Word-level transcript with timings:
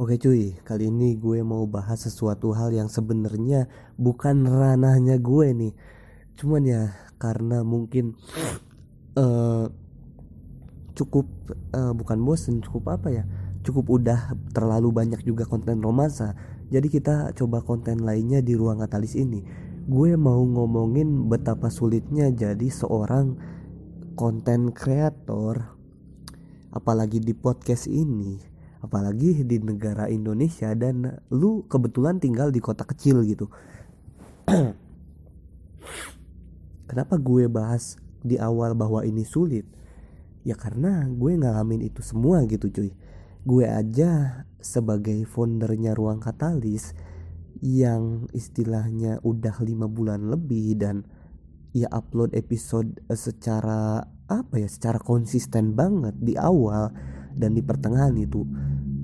Oke 0.00 0.16
cuy, 0.16 0.56
kali 0.64 0.88
ini 0.88 1.12
gue 1.12 1.44
mau 1.44 1.68
bahas 1.68 2.00
sesuatu 2.00 2.56
hal 2.56 2.72
yang 2.72 2.88
sebenarnya 2.88 3.68
bukan 4.00 4.48
ranahnya 4.48 5.20
gue 5.20 5.52
nih. 5.52 5.76
Cuman 6.40 6.64
ya 6.64 6.96
karena 7.20 7.60
mungkin 7.60 8.16
uh, 9.20 9.68
cukup 10.96 11.28
uh, 11.76 11.92
bukan 11.92 12.16
bosen, 12.24 12.64
cukup 12.64 12.96
apa 12.96 13.12
ya? 13.12 13.28
Cukup 13.60 14.00
udah 14.00 14.32
terlalu 14.56 14.88
banyak 14.88 15.20
juga 15.20 15.44
konten 15.44 15.84
romansa. 15.84 16.32
Jadi 16.72 16.88
kita 16.88 17.36
coba 17.36 17.60
konten 17.60 18.00
lainnya 18.00 18.40
di 18.40 18.56
ruang 18.56 18.80
katalis 18.80 19.12
ini. 19.20 19.44
Gue 19.84 20.16
mau 20.16 20.40
ngomongin 20.40 21.28
betapa 21.28 21.68
sulitnya 21.68 22.32
jadi 22.32 22.72
seorang 22.72 23.36
konten 24.16 24.72
kreator 24.72 25.76
apalagi 26.72 27.20
di 27.20 27.36
podcast 27.36 27.84
ini 27.84 28.49
apalagi 28.80 29.44
di 29.44 29.60
negara 29.60 30.08
Indonesia 30.08 30.72
dan 30.72 31.20
lu 31.28 31.64
kebetulan 31.68 32.16
tinggal 32.20 32.48
di 32.48 32.60
kota 32.60 32.84
kecil 32.88 33.20
gitu. 33.28 33.48
Kenapa 36.90 37.20
gue 37.20 37.46
bahas 37.46 38.00
di 38.24 38.40
awal 38.40 38.74
bahwa 38.74 39.04
ini 39.04 39.22
sulit? 39.22 39.68
Ya 40.42 40.56
karena 40.56 41.06
gue 41.06 41.36
ngalamin 41.36 41.86
itu 41.86 42.00
semua 42.00 42.42
gitu 42.48 42.72
cuy. 42.72 42.90
Gue 43.44 43.68
aja 43.68 44.44
sebagai 44.60 45.24
foundernya 45.28 45.96
ruang 45.96 46.20
katalis 46.20 46.92
yang 47.60 48.28
istilahnya 48.32 49.20
udah 49.20 49.60
lima 49.60 49.84
bulan 49.84 50.32
lebih 50.32 50.80
dan 50.80 51.04
ya 51.76 51.86
upload 51.92 52.32
episode 52.32 52.98
secara 53.12 54.02
apa 54.26 54.54
ya 54.56 54.66
secara 54.66 54.98
konsisten 54.98 55.76
banget 55.76 56.16
di 56.18 56.34
awal 56.34 56.90
dan 57.34 57.54
di 57.54 57.62
pertengahan 57.62 58.14
itu. 58.16 58.46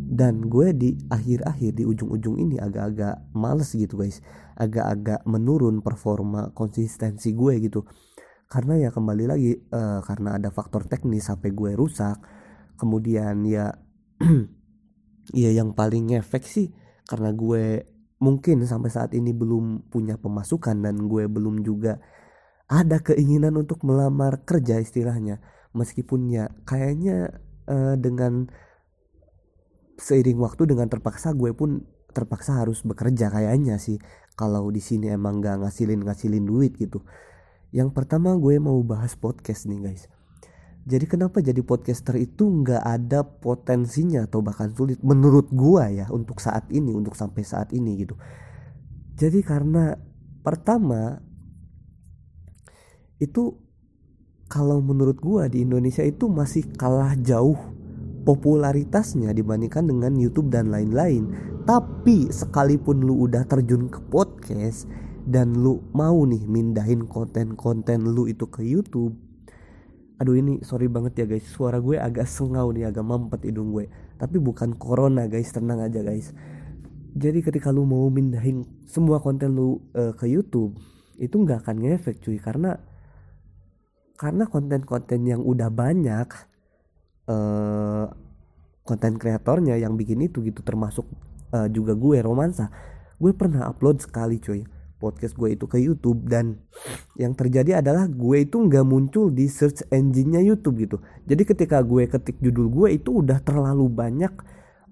Dan 0.06 0.46
gue 0.48 0.72
di 0.72 0.96
akhir-akhir 1.10 1.76
di 1.76 1.84
ujung-ujung 1.84 2.40
ini 2.40 2.56
agak-agak 2.56 3.36
males 3.36 3.74
gitu 3.74 4.00
guys. 4.00 4.22
Agak-agak 4.56 5.26
menurun 5.28 5.84
performa 5.84 6.54
konsistensi 6.56 7.36
gue 7.36 7.60
gitu. 7.60 7.84
Karena 8.46 8.78
ya 8.78 8.94
kembali 8.94 9.24
lagi 9.26 9.52
uh, 9.74 10.00
karena 10.06 10.38
ada 10.38 10.48
faktor 10.54 10.86
teknis 10.86 11.28
HP 11.28 11.52
gue 11.52 11.74
rusak. 11.74 12.16
Kemudian 12.78 13.44
ya 13.44 13.74
ya 15.42 15.50
yang 15.50 15.74
paling 15.74 16.14
efek 16.16 16.46
sih 16.46 16.70
karena 17.06 17.34
gue 17.34 17.86
mungkin 18.22 18.64
sampai 18.64 18.88
saat 18.88 19.12
ini 19.12 19.36
belum 19.36 19.92
punya 19.92 20.16
pemasukan 20.16 20.80
dan 20.80 20.96
gue 21.10 21.28
belum 21.28 21.60
juga 21.60 22.00
ada 22.66 22.98
keinginan 22.98 23.54
untuk 23.60 23.82
melamar 23.86 24.42
kerja 24.42 24.80
istilahnya. 24.82 25.38
Meskipun 25.76 26.30
ya 26.32 26.50
kayaknya 26.64 27.42
uh, 27.66 27.94
dengan 27.98 28.48
seiring 29.96 30.38
waktu 30.40 30.68
dengan 30.68 30.86
terpaksa 30.92 31.32
gue 31.32 31.56
pun 31.56 31.84
terpaksa 32.12 32.64
harus 32.64 32.80
bekerja 32.86 33.28
kayaknya 33.28 33.76
sih. 33.76 34.00
Kalau 34.36 34.68
di 34.68 34.84
sini 34.84 35.08
emang 35.08 35.40
gak 35.40 35.64
ngasilin 35.64 36.04
ngasilin 36.04 36.44
duit 36.44 36.76
gitu. 36.76 37.04
Yang 37.72 37.92
pertama 37.92 38.36
gue 38.36 38.56
mau 38.60 38.80
bahas 38.84 39.16
podcast 39.16 39.68
nih 39.68 39.80
guys. 39.80 40.08
Jadi 40.86 41.04
kenapa 41.10 41.42
jadi 41.42 41.66
podcaster 41.66 42.14
itu 42.14 42.46
nggak 42.46 42.78
ada 42.78 43.26
potensinya 43.26 44.22
atau 44.22 44.38
bahkan 44.38 44.70
sulit 44.70 45.02
menurut 45.02 45.50
gue 45.50 45.82
ya 45.98 46.06
untuk 46.14 46.38
saat 46.38 46.70
ini 46.70 46.94
untuk 46.94 47.18
sampai 47.18 47.42
saat 47.42 47.74
ini 47.74 48.06
gitu. 48.06 48.14
Jadi 49.18 49.42
karena 49.42 49.98
pertama 50.46 51.18
itu 53.18 53.65
kalau 54.46 54.78
menurut 54.78 55.18
gue 55.18 55.42
di 55.50 55.58
Indonesia 55.66 56.06
itu 56.06 56.30
masih 56.30 56.70
kalah 56.78 57.18
jauh 57.18 57.58
popularitasnya 58.26 59.30
dibandingkan 59.30 59.86
dengan 59.86 60.14
YouTube 60.18 60.50
dan 60.50 60.70
lain-lain. 60.70 61.30
Tapi 61.66 62.30
sekalipun 62.30 63.02
lu 63.02 63.26
udah 63.26 63.46
terjun 63.46 63.90
ke 63.90 63.98
podcast 64.10 64.86
dan 65.26 65.54
lu 65.58 65.82
mau 65.94 66.22
nih 66.22 66.46
mindahin 66.46 67.06
konten-konten 67.06 68.06
lu 68.06 68.30
itu 68.30 68.46
ke 68.46 68.62
YouTube. 68.62 69.14
Aduh 70.22 70.38
ini 70.38 70.62
sorry 70.62 70.86
banget 70.86 71.22
ya 71.22 71.26
guys, 71.26 71.44
suara 71.46 71.82
gue 71.82 71.98
agak 71.98 72.30
sengau 72.30 72.70
nih, 72.70 72.88
agak 72.88 73.04
mampet 73.04 73.50
hidung 73.50 73.74
gue. 73.74 73.90
Tapi 74.16 74.38
bukan 74.38 74.78
corona 74.78 75.26
guys, 75.26 75.50
tenang 75.50 75.82
aja 75.82 76.00
guys. 76.00 76.30
Jadi 77.16 77.42
ketika 77.42 77.74
lu 77.74 77.84
mau 77.84 78.06
mindahin 78.08 78.64
semua 78.86 79.18
konten 79.18 79.58
lu 79.58 79.82
uh, 79.92 80.14
ke 80.14 80.30
YouTube, 80.30 80.78
itu 81.18 81.34
nggak 81.34 81.66
akan 81.66 81.76
ngefek 81.82 82.22
cuy 82.22 82.38
karena 82.38 82.80
karena 84.16 84.48
konten-konten 84.48 85.20
yang 85.28 85.44
udah 85.44 85.68
banyak 85.68 86.28
uh, 87.28 88.08
konten 88.82 89.20
kreatornya 89.20 89.76
yang 89.76 89.94
bikin 89.94 90.24
itu 90.24 90.40
gitu 90.42 90.64
termasuk 90.64 91.04
uh, 91.52 91.68
juga 91.68 91.92
gue 91.92 92.24
romansa 92.24 92.72
gue 93.16 93.32
pernah 93.32 93.68
upload 93.68 94.00
sekali 94.00 94.40
cuy 94.40 94.64
podcast 94.96 95.36
gue 95.36 95.52
itu 95.52 95.64
ke 95.68 95.76
YouTube 95.76 96.24
dan 96.24 96.56
yang 97.20 97.36
terjadi 97.36 97.84
adalah 97.84 98.08
gue 98.08 98.48
itu 98.48 98.56
nggak 98.56 98.84
muncul 98.84 99.28
di 99.28 99.44
search 99.48 99.84
engine-nya 99.92 100.40
YouTube 100.40 100.80
gitu. 100.80 100.96
Jadi 101.28 101.42
ketika 101.44 101.84
gue 101.84 102.08
ketik 102.08 102.40
judul 102.40 102.72
gue 102.72 102.88
itu 102.96 103.20
udah 103.20 103.40
terlalu 103.44 103.92
banyak 103.92 104.32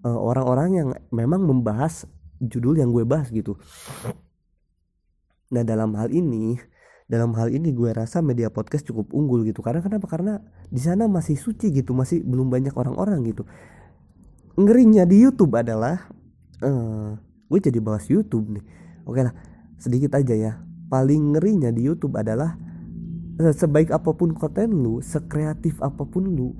eh, 0.04 0.18
orang-orang 0.18 0.68
yang 0.76 0.88
memang 1.08 1.48
membahas 1.48 2.04
judul 2.40 2.76
yang 2.76 2.92
gue 2.92 3.04
bahas 3.08 3.32
gitu. 3.32 3.56
Nah 5.52 5.62
dalam 5.64 5.96
hal 5.96 6.12
ini 6.12 6.60
dalam 7.04 7.36
hal 7.36 7.52
ini 7.52 7.76
gue 7.76 7.92
rasa 7.92 8.24
media 8.24 8.48
podcast 8.48 8.88
cukup 8.88 9.12
unggul 9.12 9.44
gitu. 9.44 9.60
Karena 9.60 9.84
kenapa? 9.84 10.08
Karena 10.08 10.40
di 10.72 10.80
sana 10.80 11.04
masih 11.04 11.36
suci 11.36 11.68
gitu 11.70 11.92
masih 11.92 12.24
belum 12.24 12.48
banyak 12.48 12.72
orang-orang 12.72 13.20
gitu. 13.28 13.44
Ngerinya 14.56 15.04
di 15.04 15.20
YouTube 15.20 15.52
adalah 15.58 16.08
uh, 16.64 17.18
gue 17.50 17.58
jadi 17.60 17.78
bahas 17.82 18.08
YouTube 18.08 18.56
nih. 18.56 18.64
Oke 19.04 19.20
lah 19.20 19.34
sedikit 19.76 20.16
aja 20.16 20.32
ya. 20.32 20.52
Paling 20.88 21.36
ngerinya 21.36 21.68
di 21.74 21.84
YouTube 21.84 22.16
adalah 22.16 22.56
sebaik 23.34 23.90
apa 23.90 24.14
pun 24.14 24.30
konten 24.30 24.70
lu 24.70 25.02
sekreatif 25.02 25.82
apa 25.82 26.06
pun 26.06 26.22
lu 26.30 26.54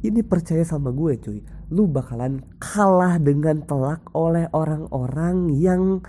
ini 0.00 0.24
percaya 0.24 0.64
sama 0.64 0.90
gue 0.90 1.18
cuy. 1.18 1.40
Lu 1.70 1.90
bakalan 1.90 2.42
kalah 2.62 3.18
dengan 3.18 3.62
telak 3.66 4.06
oleh 4.14 4.46
orang-orang 4.54 5.50
yang 5.54 6.00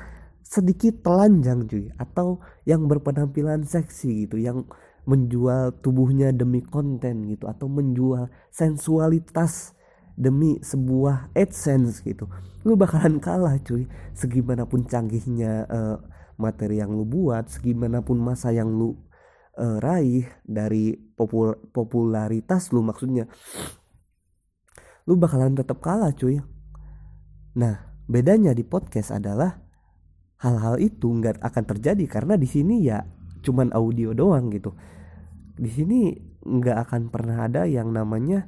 sedikit 0.48 1.04
telanjang 1.04 1.68
cuy. 1.68 1.92
Atau 2.00 2.40
yang 2.64 2.88
berpenampilan 2.88 3.68
seksi 3.68 4.28
gitu 4.28 4.40
yang 4.40 4.64
menjual 5.08 5.80
tubuhnya 5.80 6.36
demi 6.36 6.60
konten 6.64 7.32
gitu 7.32 7.48
atau 7.48 7.72
menjual 7.72 8.28
sensualitas 8.52 9.72
demi 10.16 10.60
sebuah 10.60 11.32
adsense 11.36 12.04
gitu. 12.04 12.28
Lu 12.64 12.76
bakalan 12.76 13.20
kalah 13.20 13.60
cuy. 13.64 13.88
Segimanapun 14.16 14.88
canggihnya 14.88 15.68
uh, 15.68 15.98
materi 16.40 16.80
yang 16.80 16.94
lu 16.94 17.04
buat 17.04 17.50
segimanapun 17.50 18.18
masa 18.18 18.54
yang 18.54 18.70
lu 18.72 18.98
uh, 19.58 19.78
raih 19.82 20.26
dari 20.46 20.94
popul 20.96 21.58
popularitas 21.74 22.70
lu 22.72 22.86
maksudnya 22.86 23.26
lu 25.10 25.18
bakalan 25.18 25.58
tetap 25.58 25.82
kalah 25.82 26.14
cuy. 26.14 26.42
Nah 27.58 27.94
bedanya 28.06 28.54
di 28.54 28.62
podcast 28.66 29.12
adalah 29.12 29.67
hal-hal 30.38 30.78
itu 30.78 31.10
nggak 31.10 31.42
akan 31.42 31.64
terjadi 31.66 32.06
karena 32.06 32.38
di 32.38 32.46
sini 32.46 32.86
ya 32.86 33.02
cuman 33.42 33.74
audio 33.74 34.14
doang 34.14 34.54
gitu. 34.54 34.74
Di 35.58 35.70
sini 35.70 36.14
nggak 36.46 36.78
akan 36.88 37.02
pernah 37.10 37.50
ada 37.50 37.66
yang 37.66 37.90
namanya 37.90 38.46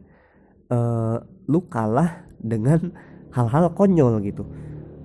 uh, 0.69 1.17
lu 1.49 1.65
kalah 1.65 2.29
dengan 2.37 2.93
hal-hal 3.33 3.73
konyol 3.73 4.21
gitu. 4.21 4.45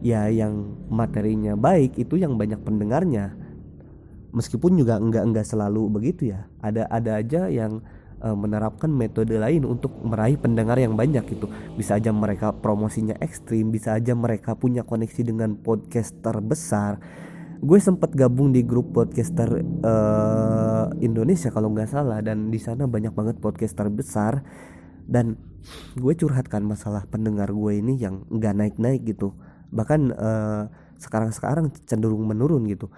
Ya 0.04 0.28
yang 0.28 0.76
materinya 0.92 1.56
baik 1.56 1.96
itu 1.96 2.20
yang 2.20 2.36
banyak 2.36 2.60
pendengarnya. 2.60 3.32
Meskipun 4.34 4.76
juga 4.76 5.00
nggak 5.00 5.24
nggak 5.32 5.46
selalu 5.46 5.88
begitu 5.88 6.36
ya. 6.36 6.44
Ada 6.60 6.90
ada 6.92 7.22
aja 7.22 7.48
yang 7.48 7.80
uh, 8.24 8.32
menerapkan 8.32 8.88
metode 8.88 9.36
lain 9.36 9.68
untuk 9.68 9.92
meraih 10.00 10.40
pendengar 10.40 10.80
yang 10.80 10.96
banyak 10.96 11.22
itu 11.28 11.46
bisa 11.76 12.00
aja 12.00 12.08
mereka 12.10 12.56
promosinya 12.56 13.12
ekstrim 13.20 13.68
bisa 13.68 13.92
aja 13.92 14.16
mereka 14.16 14.56
punya 14.56 14.80
koneksi 14.82 15.20
dengan 15.20 15.60
podcaster 15.60 16.40
besar. 16.40 16.96
Gue 17.64 17.80
sempat 17.80 18.12
gabung 18.12 18.52
di 18.52 18.64
grup 18.64 18.92
podcaster 18.92 19.60
uh, 19.84 20.92
Indonesia 21.00 21.48
kalau 21.48 21.72
nggak 21.72 21.88
salah 21.88 22.20
dan 22.20 22.52
di 22.52 22.60
sana 22.60 22.84
banyak 22.84 23.12
banget 23.12 23.36
podcaster 23.40 23.88
besar. 23.88 24.44
Dan 25.04 25.36
gue 25.96 26.12
curhatkan 26.16 26.64
masalah 26.64 27.04
pendengar 27.08 27.52
gue 27.52 27.72
ini 27.80 27.96
yang 28.00 28.24
nggak 28.28 28.54
naik 28.56 28.76
naik 28.76 29.00
gitu. 29.08 29.32
Bahkan 29.72 30.00
uh, 30.12 30.62
sekarang 31.00 31.32
sekarang 31.32 31.66
cenderung 31.88 32.24
menurun 32.24 32.68
gitu 32.68 32.92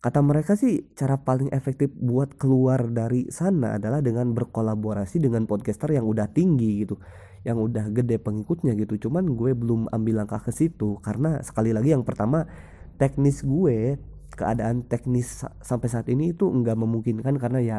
Kata 0.00 0.24
mereka 0.24 0.56
sih 0.56 0.88
cara 0.96 1.20
paling 1.20 1.52
efektif 1.52 1.92
buat 1.92 2.32
keluar 2.40 2.88
dari 2.88 3.28
sana 3.28 3.76
adalah 3.76 4.00
dengan 4.00 4.32
berkolaborasi 4.32 5.20
dengan 5.20 5.44
podcaster 5.44 5.92
yang 5.92 6.08
udah 6.08 6.32
tinggi 6.32 6.88
gitu, 6.88 6.96
yang 7.44 7.60
udah 7.60 7.92
gede 7.92 8.16
pengikutnya 8.16 8.72
gitu. 8.80 8.96
Cuman 9.08 9.36
gue 9.36 9.52
belum 9.52 9.92
ambil 9.92 10.24
langkah 10.24 10.40
ke 10.40 10.56
situ 10.56 10.96
karena 11.04 11.44
sekali 11.44 11.76
lagi 11.76 11.92
yang 11.92 12.08
pertama 12.08 12.48
teknis 12.96 13.44
gue 13.44 14.00
keadaan 14.32 14.88
teknis 14.88 15.44
sampai 15.60 15.88
saat 15.92 16.08
ini 16.08 16.32
itu 16.32 16.48
nggak 16.48 16.80
memungkinkan 16.80 17.36
karena 17.36 17.60
ya 17.60 17.78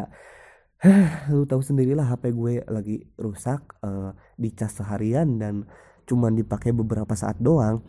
lu 1.34 1.46
tahu 1.46 1.62
sendirilah 1.62 2.06
HP 2.10 2.34
gue 2.34 2.54
lagi 2.70 3.06
rusak 3.18 3.82
uh, 3.86 4.14
dicas 4.38 4.74
seharian 4.78 5.38
dan 5.38 5.66
cuman 6.10 6.34
dipakai 6.34 6.74
beberapa 6.74 7.14
saat 7.14 7.38
doang 7.38 7.86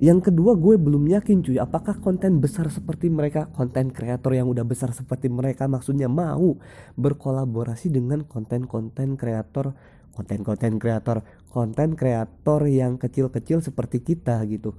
yang 0.00 0.24
kedua 0.24 0.56
gue 0.56 0.80
belum 0.80 1.12
yakin 1.12 1.44
cuy. 1.44 1.60
Apakah 1.60 2.00
konten 2.00 2.40
besar 2.40 2.72
seperti 2.72 3.12
mereka 3.12 3.52
konten 3.52 3.92
kreator 3.92 4.32
yang 4.32 4.48
udah 4.48 4.64
besar 4.64 4.96
seperti 4.96 5.28
mereka 5.28 5.68
maksudnya 5.68 6.08
mau 6.08 6.56
berkolaborasi 6.96 7.92
dengan 7.92 8.24
konten-konten 8.24 9.20
kreator 9.20 9.76
konten-konten 10.16 10.80
kreator 10.80 11.22
konten 11.52 12.00
kreator 12.00 12.60
yang 12.64 12.96
kecil-kecil 12.96 13.60
seperti 13.60 14.00
kita 14.00 14.40
gitu. 14.48 14.72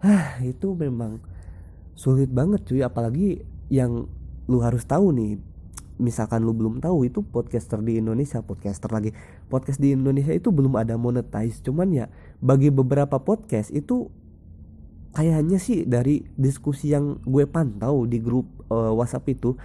Hah 0.00 0.40
itu 0.40 0.72
memang 0.72 1.20
sulit 1.92 2.32
banget 2.32 2.64
cuy. 2.64 2.80
Apalagi 2.80 3.44
yang 3.68 4.08
lu 4.48 4.58
harus 4.64 4.88
tahu 4.88 5.12
nih 5.12 5.36
misalkan 6.00 6.40
lu 6.40 6.56
belum 6.56 6.80
tahu 6.80 7.04
itu 7.04 7.20
podcaster 7.20 7.84
di 7.84 8.00
Indonesia 8.00 8.40
podcaster 8.40 8.88
lagi. 8.88 9.12
Podcast 9.52 9.76
di 9.76 9.92
Indonesia 9.92 10.32
itu 10.32 10.48
belum 10.48 10.80
ada 10.80 10.96
monetize. 10.96 11.60
Cuman 11.60 11.92
ya 11.92 12.08
bagi 12.40 12.72
beberapa 12.72 13.20
podcast 13.20 13.68
itu 13.76 14.08
kayaknya 15.10 15.58
sih 15.58 15.82
dari 15.86 16.22
diskusi 16.38 16.94
yang 16.94 17.18
gue 17.26 17.44
pantau 17.50 18.06
di 18.06 18.22
grup 18.22 18.46
uh, 18.70 18.94
WhatsApp 18.94 19.26
itu 19.30 19.58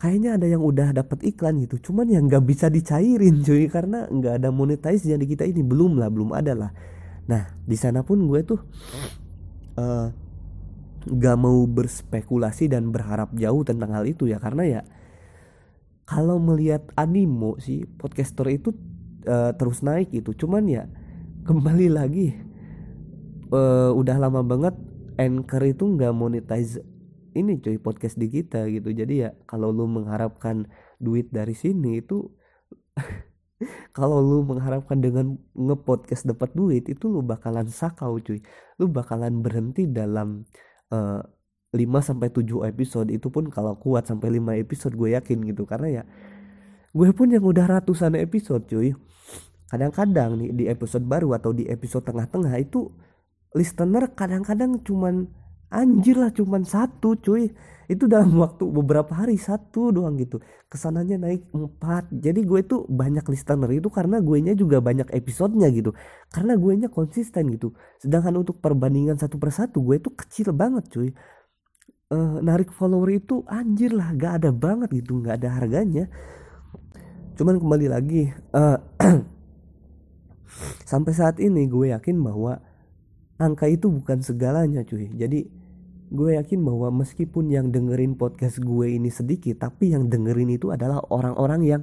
kayaknya 0.00 0.38
ada 0.40 0.46
yang 0.48 0.62
udah 0.64 0.96
dapat 0.96 1.20
iklan 1.26 1.60
gitu. 1.66 1.90
Cuman 1.90 2.08
yang 2.08 2.30
nggak 2.30 2.44
bisa 2.48 2.72
dicairin 2.72 3.42
cuy 3.46 3.68
karena 3.68 4.08
nggak 4.08 4.40
ada 4.42 4.48
monetize 4.48 5.04
jadi 5.04 5.20
kita 5.20 5.44
ini. 5.44 5.60
Belum 5.60 6.00
lah 6.00 6.08
belum 6.08 6.32
ada 6.32 6.56
lah. 6.56 6.70
Nah 7.28 7.52
di 7.68 7.76
sana 7.76 8.00
pun 8.00 8.24
gue 8.24 8.40
tuh 8.46 8.60
uh, 9.76 10.08
nggak 11.08 11.36
mau 11.36 11.64
berspekulasi 11.68 12.72
dan 12.72 12.88
berharap 12.88 13.32
jauh 13.36 13.62
tentang 13.68 13.92
hal 13.92 14.08
itu 14.08 14.24
ya. 14.24 14.40
Karena 14.40 14.64
ya 14.64 14.80
kalau 16.08 16.40
melihat 16.40 16.88
animo 16.96 17.60
sih 17.60 17.84
podcaster 17.84 18.48
itu 18.48 18.72
uh, 19.28 19.52
terus 19.52 19.84
naik 19.84 20.08
gitu. 20.08 20.32
Cuman 20.32 20.64
ya 20.64 20.88
kembali 21.44 21.92
lagi 21.92 22.47
uh, 23.52 23.90
udah 23.92 24.16
lama 24.20 24.40
banget 24.44 24.74
Anchor 25.18 25.62
itu 25.66 25.84
nggak 25.84 26.14
monetize 26.14 26.78
ini 27.34 27.58
cuy 27.62 27.78
podcast 27.78 28.16
di 28.16 28.30
kita 28.30 28.66
gitu. 28.70 28.90
Jadi 28.94 29.26
ya 29.26 29.30
kalau 29.46 29.70
lu 29.74 29.86
mengharapkan 29.86 30.66
duit 30.98 31.30
dari 31.30 31.54
sini 31.54 32.02
itu 32.02 32.30
kalau 33.96 34.22
lu 34.22 34.46
mengharapkan 34.46 34.98
dengan 34.98 35.38
ngepodcast 35.54 36.26
dapat 36.26 36.54
duit 36.54 36.86
itu 36.86 37.10
lu 37.10 37.22
bakalan 37.22 37.66
sakau 37.70 38.18
cuy. 38.22 38.42
Lu 38.78 38.90
bakalan 38.90 39.42
berhenti 39.42 39.90
dalam 39.90 40.46
uh, 40.94 41.22
eh, 41.74 41.84
5 41.84 42.08
sampai 42.14 42.28
7 42.30 42.64
episode. 42.70 43.08
Itu 43.10 43.28
pun 43.28 43.50
kalau 43.50 43.78
kuat 43.78 44.06
sampai 44.06 44.38
5 44.38 44.62
episode 44.62 44.94
gue 44.94 45.14
yakin 45.18 45.38
gitu. 45.46 45.66
Karena 45.66 46.02
ya 46.02 46.04
gue 46.94 47.10
pun 47.12 47.30
yang 47.30 47.44
udah 47.44 47.66
ratusan 47.66 48.18
episode 48.18 48.66
cuy. 48.66 48.94
Kadang-kadang 49.68 50.40
nih 50.40 50.50
di 50.56 50.64
episode 50.64 51.04
baru 51.04 51.36
atau 51.36 51.52
di 51.52 51.68
episode 51.68 52.00
tengah-tengah 52.08 52.56
itu 52.56 52.88
listener 53.56 54.12
kadang-kadang 54.12 54.80
cuman 54.84 55.28
anjir 55.68 56.16
lah 56.16 56.32
cuman 56.32 56.64
satu 56.64 57.16
cuy. 57.20 57.52
Itu 57.88 58.04
dalam 58.04 58.36
waktu 58.36 58.68
beberapa 58.68 59.16
hari 59.16 59.40
satu 59.40 59.88
doang 59.88 60.20
gitu. 60.20 60.44
Ke 60.68 60.76
sananya 60.76 61.16
naik 61.16 61.48
empat. 61.56 62.12
Jadi 62.12 62.44
gue 62.44 62.60
tuh 62.68 62.84
banyak 62.84 63.24
listener 63.32 63.72
itu 63.72 63.88
karena 63.88 64.20
gue 64.20 64.38
nya 64.44 64.52
juga 64.52 64.84
banyak 64.84 65.08
episodenya 65.08 65.72
gitu. 65.72 65.96
Karena 66.28 66.60
gue 66.60 66.72
nya 66.84 66.88
konsisten 66.92 67.48
gitu. 67.48 67.72
Sedangkan 67.96 68.44
untuk 68.44 68.60
perbandingan 68.60 69.16
satu 69.16 69.40
persatu 69.40 69.80
gue 69.80 69.96
tuh 70.04 70.12
kecil 70.12 70.52
banget 70.52 70.84
cuy. 70.92 71.10
Uh, 72.08 72.40
narik 72.40 72.72
follower 72.72 73.20
itu 73.20 73.44
anjir 73.44 73.92
lah 73.92 74.16
gak 74.16 74.40
ada 74.40 74.48
banget 74.48 75.04
gitu 75.04 75.24
gak 75.24 75.40
ada 75.44 75.60
harganya. 75.60 76.08
Cuman 77.40 77.56
kembali 77.56 77.86
lagi 77.88 78.28
uh, 78.52 78.76
sampai 80.92 81.12
saat 81.16 81.40
ini 81.40 81.68
gue 81.68 81.92
yakin 81.92 82.20
bahwa 82.20 82.67
angka 83.38 83.70
itu 83.70 83.86
bukan 83.88 84.20
segalanya 84.20 84.82
cuy. 84.82 85.08
Jadi 85.14 85.46
gue 86.08 86.30
yakin 86.34 86.60
bahwa 86.64 86.90
meskipun 86.90 87.52
yang 87.52 87.70
dengerin 87.70 88.18
podcast 88.18 88.58
gue 88.58 88.96
ini 88.96 89.12
sedikit 89.12 89.68
tapi 89.68 89.92
yang 89.92 90.08
dengerin 90.08 90.56
itu 90.56 90.72
adalah 90.74 90.98
orang-orang 91.08 91.60
yang 91.64 91.82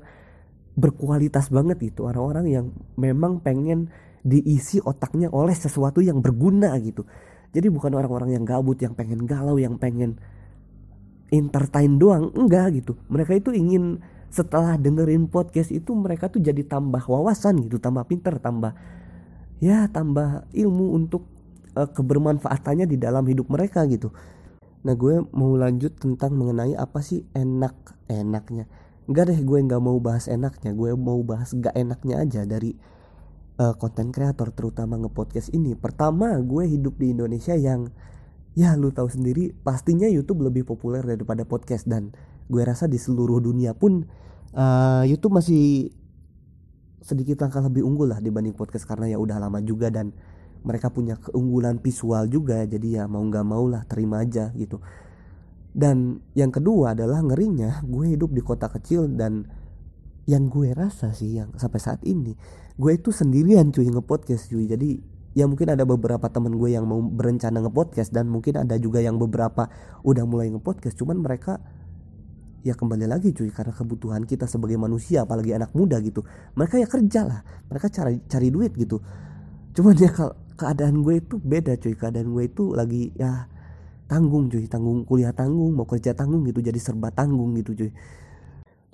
berkualitas 0.76 1.48
banget 1.50 1.96
itu. 1.96 2.04
Orang-orang 2.04 2.46
yang 2.52 2.66
memang 3.00 3.40
pengen 3.40 3.90
diisi 4.26 4.84
otaknya 4.84 5.32
oleh 5.32 5.56
sesuatu 5.56 6.04
yang 6.04 6.20
berguna 6.20 6.76
gitu. 6.84 7.08
Jadi 7.56 7.72
bukan 7.72 7.96
orang-orang 7.96 8.36
yang 8.36 8.44
gabut 8.44 8.76
yang 8.84 8.92
pengen 8.92 9.24
galau 9.24 9.56
yang 9.56 9.80
pengen 9.80 10.20
entertain 11.32 11.96
doang. 11.96 12.36
Enggak 12.36 12.76
gitu. 12.84 13.00
Mereka 13.08 13.40
itu 13.40 13.56
ingin 13.56 14.04
setelah 14.36 14.76
dengerin 14.76 15.32
podcast 15.32 15.72
itu 15.72 15.96
mereka 15.96 16.28
tuh 16.28 16.44
jadi 16.44 16.60
tambah 16.68 17.00
wawasan 17.08 17.56
gitu 17.64 17.80
tambah 17.80 18.04
pinter 18.04 18.36
tambah 18.44 18.76
ya 19.64 19.88
tambah 19.88 20.52
ilmu 20.52 20.92
untuk 20.92 21.24
uh, 21.76 21.90
kebermanfaatannya 21.92 22.88
di 22.88 22.98
dalam 22.98 23.28
hidup 23.28 23.52
mereka 23.52 23.84
gitu. 23.86 24.16
Nah 24.86 24.94
gue 24.94 25.22
mau 25.36 25.54
lanjut 25.58 25.98
tentang 25.98 26.34
mengenai 26.38 26.74
apa 26.74 27.04
sih 27.04 27.28
enak 27.36 27.76
enaknya. 28.08 28.66
Enggak 29.06 29.34
deh 29.34 29.40
gue 29.42 29.58
nggak 29.66 29.82
mau 29.82 29.98
bahas 30.02 30.26
enaknya. 30.26 30.74
Gue 30.74 30.98
mau 30.98 31.22
bahas 31.22 31.54
gak 31.54 31.78
enaknya 31.78 32.26
aja 32.26 32.42
dari 32.46 32.74
konten 33.56 34.10
uh, 34.10 34.14
kreator 34.14 34.52
terutama 34.52 35.00
ngepodcast 35.00 35.54
ini. 35.54 35.78
Pertama 35.78 36.38
gue 36.42 36.68
hidup 36.68 36.98
di 37.00 37.14
Indonesia 37.14 37.54
yang 37.56 37.90
ya 38.56 38.74
lu 38.76 38.92
tahu 38.92 39.08
sendiri 39.12 39.52
pastinya 39.52 40.08
YouTube 40.08 40.44
lebih 40.46 40.66
populer 40.66 41.06
daripada 41.06 41.46
podcast. 41.46 41.86
Dan 41.86 42.14
gue 42.50 42.62
rasa 42.62 42.86
di 42.86 42.98
seluruh 42.98 43.42
dunia 43.42 43.74
pun 43.74 44.06
uh, 44.54 45.04
YouTube 45.06 45.38
masih 45.38 45.94
sedikit 47.06 47.46
langkah 47.46 47.62
lebih 47.62 47.86
unggul 47.86 48.10
lah 48.10 48.22
dibanding 48.22 48.58
podcast. 48.58 48.86
Karena 48.90 49.06
ya 49.10 49.18
udah 49.22 49.38
lama 49.38 49.62
juga 49.62 49.94
dan 49.94 50.14
mereka 50.66 50.90
punya 50.90 51.16
keunggulan 51.22 51.78
visual 51.78 52.26
juga 52.26 52.66
jadi 52.66 53.02
ya 53.02 53.04
mau 53.06 53.22
nggak 53.22 53.46
mau 53.46 53.70
lah 53.70 53.86
terima 53.86 54.26
aja 54.26 54.50
gitu. 54.58 54.82
Dan 55.76 56.24
yang 56.34 56.50
kedua 56.50 56.96
adalah 56.96 57.22
ngerinya 57.22 57.84
gue 57.86 58.16
hidup 58.16 58.34
di 58.34 58.42
kota 58.42 58.72
kecil 58.72 59.12
dan 59.12 59.46
yang 60.26 60.50
gue 60.50 60.74
rasa 60.74 61.14
sih 61.14 61.38
yang 61.38 61.54
sampai 61.54 61.78
saat 61.78 62.02
ini 62.02 62.34
gue 62.76 62.92
itu 62.92 63.14
sendirian 63.14 63.70
cuy 63.70 63.86
ngepodcast 63.86 64.50
cuy. 64.50 64.66
Jadi 64.66 64.98
ya 65.38 65.46
mungkin 65.46 65.70
ada 65.70 65.86
beberapa 65.86 66.26
teman 66.32 66.58
gue 66.58 66.74
yang 66.74 66.90
mau 66.90 67.00
berencana 67.04 67.62
ngepodcast 67.62 68.10
dan 68.10 68.32
mungkin 68.32 68.58
ada 68.58 68.76
juga 68.82 69.04
yang 69.04 69.22
beberapa 69.22 69.70
udah 70.02 70.26
mulai 70.26 70.50
ngepodcast. 70.50 70.98
Cuman 70.98 71.22
mereka 71.22 71.62
ya 72.66 72.74
kembali 72.74 73.06
lagi 73.06 73.30
cuy 73.30 73.54
karena 73.54 73.70
kebutuhan 73.70 74.26
kita 74.26 74.50
sebagai 74.50 74.82
manusia 74.82 75.22
apalagi 75.22 75.54
anak 75.54 75.70
muda 75.78 76.02
gitu 76.02 76.26
mereka 76.58 76.82
ya 76.82 76.90
kerja 76.90 77.22
lah 77.22 77.46
mereka 77.70 77.94
cari 77.94 78.26
cari 78.26 78.50
duit 78.50 78.74
gitu. 78.74 78.98
Cuman 79.76 79.94
ya 80.00 80.10
kalau 80.10 80.34
keadaan 80.56 81.04
gue 81.04 81.22
itu 81.22 81.36
beda 81.38 81.76
cuy. 81.78 81.94
Keadaan 81.94 82.32
gue 82.32 82.44
itu 82.48 82.72
lagi 82.72 83.12
ya 83.16 83.46
tanggung 84.08 84.48
cuy. 84.48 84.66
Tanggung 84.66 85.04
kuliah 85.04 85.36
tanggung 85.36 85.76
mau 85.76 85.86
kerja 85.86 86.16
tanggung 86.16 86.48
gitu 86.48 86.64
jadi 86.64 86.80
serba 86.80 87.12
tanggung 87.12 87.54
gitu 87.60 87.76
cuy. 87.76 87.92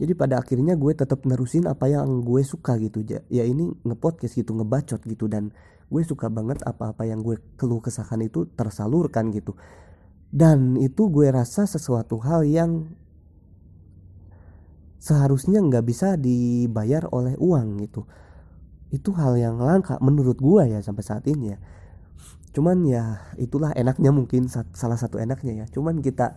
Jadi 0.01 0.18
pada 0.18 0.41
akhirnya 0.41 0.74
gue 0.74 0.98
tetap 0.98 1.22
nerusin 1.30 1.70
apa 1.70 1.86
yang 1.86 2.25
gue 2.25 2.41
suka 2.41 2.75
gitu. 2.82 3.06
Ya 3.30 3.46
ini 3.46 3.70
ngepodcast 3.86 4.34
gitu 4.41 4.58
ngebacot 4.58 5.06
gitu 5.06 5.30
dan 5.30 5.53
gue 5.88 6.01
suka 6.01 6.27
banget 6.27 6.58
apa-apa 6.65 7.06
yang 7.06 7.22
gue 7.22 7.38
keluh 7.56 7.80
kesahkan 7.80 8.18
itu 8.25 8.50
tersalurkan 8.58 9.30
gitu. 9.30 9.53
Dan 10.34 10.80
itu 10.82 11.12
gue 11.12 11.30
rasa 11.30 11.70
sesuatu 11.70 12.18
hal 12.24 12.48
yang 12.48 12.89
seharusnya 15.01 15.60
nggak 15.65 15.86
bisa 15.86 16.13
dibayar 16.13 17.10
oleh 17.10 17.34
uang 17.41 17.82
gitu 17.82 18.06
itu 18.92 19.16
hal 19.16 19.40
yang 19.40 19.56
langka 19.58 19.96
menurut 20.04 20.38
gua 20.38 20.68
ya 20.68 20.84
sampai 20.84 21.04
saat 21.04 21.24
ini 21.26 21.56
ya. 21.56 21.58
Cuman 22.52 22.84
ya 22.84 23.24
itulah 23.40 23.72
enaknya 23.72 24.12
mungkin 24.12 24.52
salah 24.52 25.00
satu 25.00 25.16
enaknya 25.18 25.64
ya. 25.64 25.66
Cuman 25.72 26.04
kita 26.04 26.36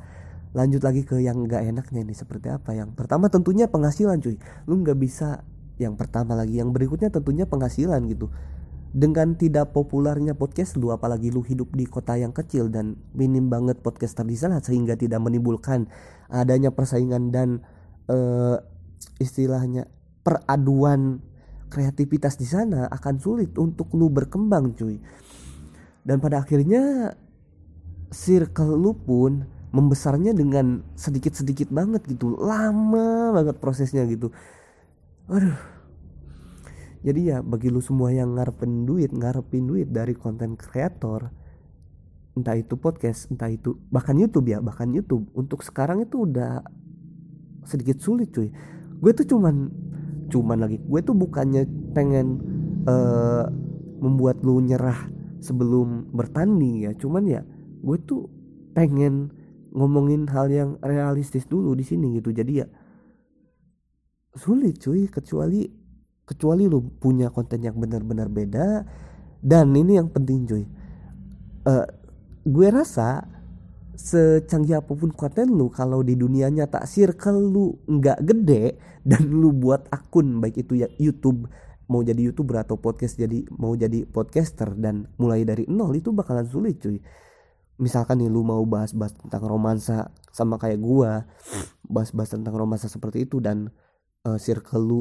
lanjut 0.54 0.86
lagi 0.86 1.02
ke 1.02 1.18
yang 1.18 1.42
gak 1.50 1.66
enaknya 1.66 2.06
ini 2.06 2.14
seperti 2.14 2.54
apa. 2.54 2.70
Yang 2.72 2.94
pertama 2.94 3.26
tentunya 3.26 3.66
penghasilan 3.66 4.22
cuy. 4.22 4.38
Lu 4.70 4.78
nggak 4.78 4.94
bisa 4.94 5.42
yang 5.82 5.98
pertama 5.98 6.38
lagi 6.38 6.62
yang 6.62 6.70
berikutnya 6.70 7.10
tentunya 7.10 7.50
penghasilan 7.50 8.06
gitu. 8.06 8.30
Dengan 8.94 9.34
tidak 9.34 9.74
populernya 9.74 10.38
podcast 10.38 10.78
lu 10.78 10.94
apalagi 10.94 11.34
lu 11.34 11.42
hidup 11.42 11.74
di 11.74 11.82
kota 11.82 12.14
yang 12.14 12.30
kecil 12.30 12.70
dan 12.70 12.94
minim 13.10 13.50
banget 13.50 13.82
podcaster 13.82 14.22
di 14.22 14.38
sana 14.38 14.62
sehingga 14.62 14.94
tidak 14.94 15.18
menimbulkan 15.18 15.90
adanya 16.30 16.70
persaingan 16.70 17.34
dan 17.34 17.66
uh, 18.06 18.62
istilahnya 19.18 19.90
peraduan 20.22 21.26
kreativitas 21.74 22.38
di 22.38 22.46
sana 22.46 22.86
akan 22.86 23.18
sulit 23.18 23.50
untuk 23.58 23.90
lu 23.98 24.06
berkembang 24.06 24.78
cuy. 24.78 25.02
Dan 26.06 26.22
pada 26.22 26.46
akhirnya 26.46 27.10
circle 28.14 28.78
lu 28.78 28.94
pun 28.94 29.42
membesarnya 29.74 30.30
dengan 30.30 30.86
sedikit-sedikit 30.94 31.74
banget 31.74 32.06
gitu. 32.06 32.38
Lama 32.38 33.34
banget 33.34 33.58
prosesnya 33.58 34.06
gitu. 34.06 34.30
Aduh. 35.26 35.58
Jadi 37.04 37.34
ya 37.34 37.42
bagi 37.44 37.68
lu 37.68 37.82
semua 37.82 38.14
yang 38.14 38.32
ngarepin 38.38 38.88
duit 38.88 39.12
ngarepin 39.12 39.68
duit 39.68 39.92
dari 39.92 40.16
konten 40.16 40.56
kreator 40.56 41.28
entah 42.34 42.56
itu 42.56 42.80
podcast 42.80 43.28
entah 43.28 43.52
itu 43.52 43.76
bahkan 43.92 44.16
YouTube 44.16 44.48
ya 44.50 44.58
bahkan 44.64 44.88
YouTube 44.88 45.28
untuk 45.36 45.60
sekarang 45.60 46.00
itu 46.00 46.24
udah 46.24 46.64
sedikit 47.68 48.00
sulit 48.00 48.32
cuy. 48.32 48.48
Gue 49.04 49.12
tuh 49.12 49.28
cuman 49.28 49.68
cuman 50.30 50.64
lagi 50.64 50.80
gue 50.80 51.00
tuh 51.04 51.16
bukannya 51.16 51.68
pengen 51.92 52.40
uh, 52.88 53.48
membuat 54.00 54.40
lu 54.44 54.60
nyerah 54.60 55.08
sebelum 55.40 56.08
bertanding 56.12 56.88
ya 56.88 56.92
cuman 56.96 57.24
ya 57.28 57.42
gue 57.84 57.98
tuh 58.04 58.28
pengen 58.74 59.30
ngomongin 59.74 60.30
hal 60.30 60.46
yang 60.48 60.70
realistis 60.80 61.44
dulu 61.50 61.74
di 61.74 61.82
sini 61.82 62.22
gitu. 62.22 62.30
Jadi 62.30 62.52
ya 62.62 62.66
sulit 64.34 64.78
cuy 64.78 65.10
kecuali 65.10 65.66
kecuali 66.24 66.64
lu 66.66 66.80
punya 66.98 67.28
konten 67.28 67.60
yang 67.60 67.76
benar-benar 67.76 68.30
beda. 68.30 68.86
Dan 69.44 69.76
ini 69.76 70.00
yang 70.00 70.08
penting 70.08 70.48
cuy 70.48 70.64
uh, 71.68 71.86
gue 72.44 72.68
rasa 72.72 73.28
secanggih 73.94 74.82
apa 74.82 74.92
pun 74.92 75.10
konten 75.14 75.54
lu 75.54 75.70
kalau 75.70 76.02
di 76.02 76.18
dunia 76.18 76.50
nyata 76.50 76.82
circle 76.84 77.38
lu 77.38 77.78
nggak 77.86 78.18
gede 78.26 78.76
dan 79.04 79.28
lu 79.30 79.54
buat 79.54 79.86
akun 79.92 80.42
baik 80.42 80.66
itu 80.66 80.82
ya 80.82 80.88
YouTube 80.98 81.46
mau 81.88 82.00
jadi 82.00 82.20
youtuber 82.32 82.64
atau 82.64 82.80
podcast 82.80 83.20
jadi 83.20 83.44
mau 83.52 83.76
jadi 83.76 84.08
podcaster 84.08 84.72
dan 84.76 85.08
mulai 85.20 85.44
dari 85.44 85.68
nol 85.68 85.92
itu 85.92 86.10
bakalan 86.16 86.48
sulit 86.48 86.80
cuy. 86.80 86.96
Misalkan 87.76 88.22
nih 88.22 88.30
lu 88.30 88.46
mau 88.46 88.62
bahas-bahas 88.64 89.18
tentang 89.18 89.42
romansa 89.44 90.08
sama 90.30 90.56
kayak 90.56 90.80
gua 90.80 91.26
bahas-bahas 91.84 92.38
tentang 92.38 92.54
romansa 92.54 92.86
seperti 92.88 93.28
itu 93.28 93.42
dan 93.42 93.68
uh, 94.24 94.38
circle 94.40 94.80
lu 94.80 95.00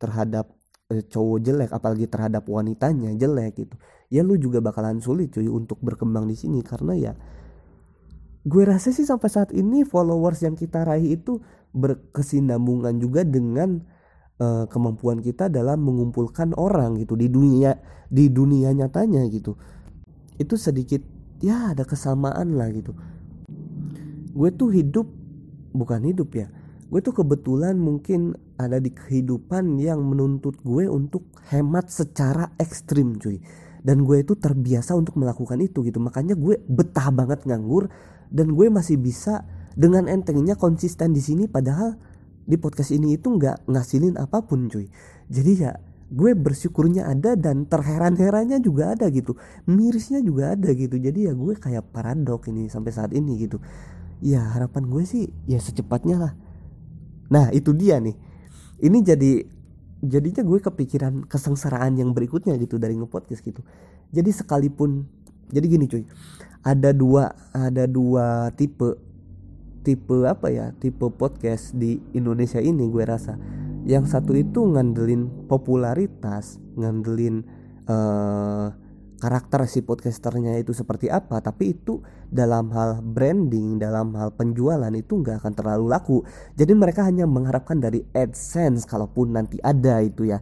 terhadap 0.00 0.50
uh, 0.90 1.02
cowok 1.06 1.38
jelek 1.44 1.70
apalagi 1.70 2.10
terhadap 2.10 2.42
wanitanya 2.48 3.14
jelek 3.14 3.60
gitu. 3.60 3.76
Ya 4.10 4.26
lu 4.26 4.34
juga 4.40 4.58
bakalan 4.58 4.98
sulit 4.98 5.30
cuy 5.30 5.46
untuk 5.46 5.78
berkembang 5.84 6.26
di 6.26 6.34
sini 6.34 6.64
karena 6.66 6.98
ya 6.98 7.12
gue 8.44 8.62
rasa 8.68 8.92
sih 8.92 9.08
sampai 9.08 9.28
saat 9.32 9.50
ini 9.56 9.82
followers 9.88 10.44
yang 10.44 10.54
kita 10.54 10.84
raih 10.84 11.16
itu 11.16 11.40
berkesinambungan 11.72 13.00
juga 13.00 13.24
dengan 13.24 13.80
uh, 14.38 14.68
kemampuan 14.68 15.24
kita 15.24 15.48
dalam 15.48 15.80
mengumpulkan 15.80 16.52
orang 16.54 17.00
gitu 17.00 17.16
di 17.16 17.32
dunia 17.32 17.80
di 18.12 18.28
dunia 18.28 18.70
nyatanya 18.76 19.24
gitu. 19.32 19.56
Itu 20.36 20.60
sedikit 20.60 21.00
ya 21.40 21.72
ada 21.72 21.88
kesamaan 21.88 22.54
lah 22.54 22.68
gitu. 22.70 22.92
Gue 24.34 24.52
tuh 24.52 24.70
hidup 24.70 25.08
bukan 25.74 26.04
hidup 26.06 26.30
ya 26.36 26.46
gue 26.94 27.00
tuh 27.02 27.10
kebetulan 27.10 27.74
mungkin 27.74 28.38
ada 28.54 28.78
di 28.78 28.94
kehidupan 28.94 29.82
yang 29.82 29.98
menuntut 30.06 30.54
gue 30.62 30.86
untuk 30.86 31.26
hemat 31.50 31.90
secara 31.90 32.54
ekstrim 32.60 33.18
cuy. 33.18 33.42
Dan 33.82 34.06
gue 34.06 34.22
itu 34.22 34.38
terbiasa 34.38 34.94
untuk 34.94 35.18
melakukan 35.18 35.58
itu 35.58 35.82
gitu 35.82 35.98
makanya 35.98 36.38
gue 36.38 36.56
betah 36.70 37.10
banget 37.10 37.44
nganggur 37.44 37.90
dan 38.34 38.50
gue 38.50 38.66
masih 38.66 38.98
bisa 38.98 39.46
dengan 39.78 40.10
entengnya 40.10 40.58
konsisten 40.58 41.14
di 41.14 41.22
sini 41.22 41.46
padahal 41.46 41.94
di 42.44 42.58
podcast 42.58 42.90
ini 42.90 43.14
itu 43.14 43.30
nggak 43.30 43.70
ngasilin 43.70 44.18
apa 44.18 44.42
pun 44.42 44.66
cuy. 44.66 44.90
Jadi 45.30 45.52
ya 45.54 45.78
gue 46.10 46.36
bersyukurnya 46.36 47.08
ada 47.08 47.38
dan 47.38 47.64
terheran-herannya 47.70 48.58
juga 48.60 48.92
ada 48.92 49.06
gitu. 49.08 49.38
Mirisnya 49.70 50.20
juga 50.20 50.52
ada 50.52 50.74
gitu. 50.74 50.98
Jadi 50.98 51.30
ya 51.30 51.32
gue 51.32 51.54
kayak 51.54 51.94
paradok 51.94 52.50
ini 52.50 52.66
sampai 52.66 52.90
saat 52.90 53.14
ini 53.14 53.38
gitu. 53.38 53.62
Ya 54.20 54.42
harapan 54.52 54.90
gue 54.90 55.06
sih 55.06 55.30
ya 55.46 55.62
secepatnya 55.62 56.16
lah. 56.18 56.32
Nah 57.30 57.48
itu 57.54 57.72
dia 57.72 58.02
nih. 58.02 58.18
Ini 58.82 58.98
jadi 59.00 59.32
jadinya 60.04 60.42
gue 60.44 60.58
kepikiran 60.60 61.24
kesengsaraan 61.30 61.96
yang 61.96 62.12
berikutnya 62.12 62.58
gitu 62.60 62.76
dari 62.76 62.98
ngepodcast 62.98 63.40
gitu. 63.40 63.64
Jadi 64.12 64.30
sekalipun 64.34 65.08
jadi 65.48 65.66
gini 65.70 65.86
cuy 65.88 66.04
ada 66.64 66.90
dua 66.96 67.36
ada 67.52 67.84
dua 67.84 68.48
tipe. 68.56 68.96
Tipe 69.84 70.24
apa 70.24 70.48
ya? 70.48 70.72
Tipe 70.80 71.12
podcast 71.12 71.76
di 71.76 72.00
Indonesia 72.16 72.56
ini 72.56 72.88
gue 72.88 73.04
rasa. 73.04 73.36
Yang 73.84 74.16
satu 74.16 74.32
itu 74.32 74.64
ngandelin 74.64 75.44
popularitas 75.44 76.56
ngandelin 76.80 77.44
uh, 77.84 78.72
karakter 79.20 79.68
si 79.68 79.84
podcasternya 79.84 80.56
itu 80.60 80.76
seperti 80.76 81.08
apa 81.08 81.40
tapi 81.40 81.72
itu 81.72 82.04
dalam 82.28 82.68
hal 82.76 83.00
branding 83.00 83.80
dalam 83.80 84.12
hal 84.16 84.32
penjualan 84.32 84.90
itu 84.96 85.20
nggak 85.20 85.44
akan 85.44 85.52
terlalu 85.52 85.86
laku. 85.92 86.16
Jadi 86.56 86.72
mereka 86.72 87.04
hanya 87.04 87.28
mengharapkan 87.28 87.76
dari 87.76 88.00
AdSense 88.16 88.88
kalaupun 88.88 89.36
nanti 89.36 89.60
ada 89.60 90.00
itu 90.00 90.32
ya 90.32 90.40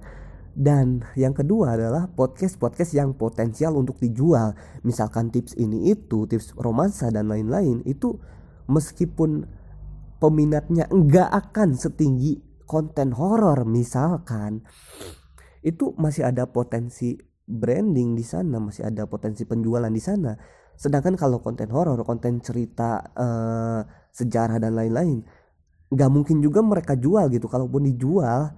dan 0.53 1.01
yang 1.17 1.33
kedua 1.33 1.81
adalah 1.81 2.13
podcast-podcast 2.13 2.93
yang 2.93 3.17
potensial 3.17 3.73
untuk 3.81 3.97
dijual. 3.97 4.53
Misalkan 4.85 5.33
tips 5.33 5.57
ini 5.57 5.89
itu, 5.89 6.29
tips 6.29 6.53
romansa 6.61 7.09
dan 7.09 7.33
lain-lain 7.33 7.81
itu 7.89 8.21
meskipun 8.69 9.49
peminatnya 10.21 10.87
enggak 10.93 11.33
akan 11.33 11.75
setinggi 11.75 12.39
konten 12.69 13.13
horor 13.13 13.67
misalkan 13.67 14.63
itu 15.67 15.93
masih 15.99 16.31
ada 16.31 16.49
potensi 16.49 17.17
branding 17.47 18.15
di 18.15 18.25
sana, 18.25 18.59
masih 18.59 18.87
ada 18.87 19.07
potensi 19.07 19.47
penjualan 19.47 19.91
di 19.91 20.03
sana. 20.03 20.35
Sedangkan 20.75 21.15
kalau 21.15 21.39
konten 21.39 21.71
horor, 21.71 22.01
konten 22.03 22.43
cerita 22.43 23.13
uh, 23.15 23.81
sejarah 24.11 24.59
dan 24.59 24.75
lain-lain, 24.75 25.23
nggak 25.93 26.11
mungkin 26.11 26.43
juga 26.43 26.61
mereka 26.65 26.99
jual 26.99 27.31
gitu. 27.31 27.47
Kalaupun 27.47 27.87
dijual, 27.87 28.51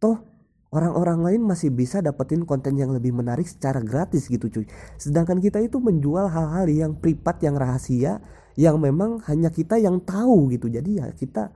toh 0.00 0.35
orang-orang 0.74 1.22
lain 1.22 1.42
masih 1.46 1.70
bisa 1.70 2.02
dapetin 2.02 2.42
konten 2.42 2.74
yang 2.74 2.90
lebih 2.90 3.14
menarik 3.14 3.46
secara 3.46 3.78
gratis 3.78 4.26
gitu 4.26 4.50
cuy. 4.50 4.66
Sedangkan 4.98 5.38
kita 5.38 5.62
itu 5.62 5.78
menjual 5.78 6.26
hal-hal 6.26 6.66
yang 6.66 6.92
privat 6.98 7.38
yang 7.42 7.54
rahasia 7.54 8.18
yang 8.58 8.80
memang 8.80 9.22
hanya 9.30 9.52
kita 9.52 9.78
yang 9.78 10.02
tahu 10.02 10.50
gitu. 10.50 10.66
Jadi 10.66 10.98
ya 10.98 11.06
kita 11.12 11.52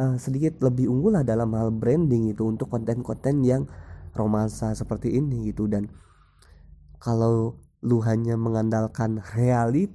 uh, 0.00 0.16
sedikit 0.18 0.58
lebih 0.64 0.90
unggul 0.90 1.20
lah 1.20 1.24
dalam 1.24 1.52
hal 1.54 1.70
branding 1.70 2.32
itu 2.32 2.42
untuk 2.42 2.72
konten-konten 2.72 3.44
yang 3.46 3.68
romansa 4.16 4.72
seperti 4.74 5.14
ini 5.14 5.52
gitu. 5.52 5.70
Dan 5.70 5.86
kalau 6.98 7.62
lu 7.84 8.02
hanya 8.02 8.34
mengandalkan 8.34 9.22
realit 9.36 9.92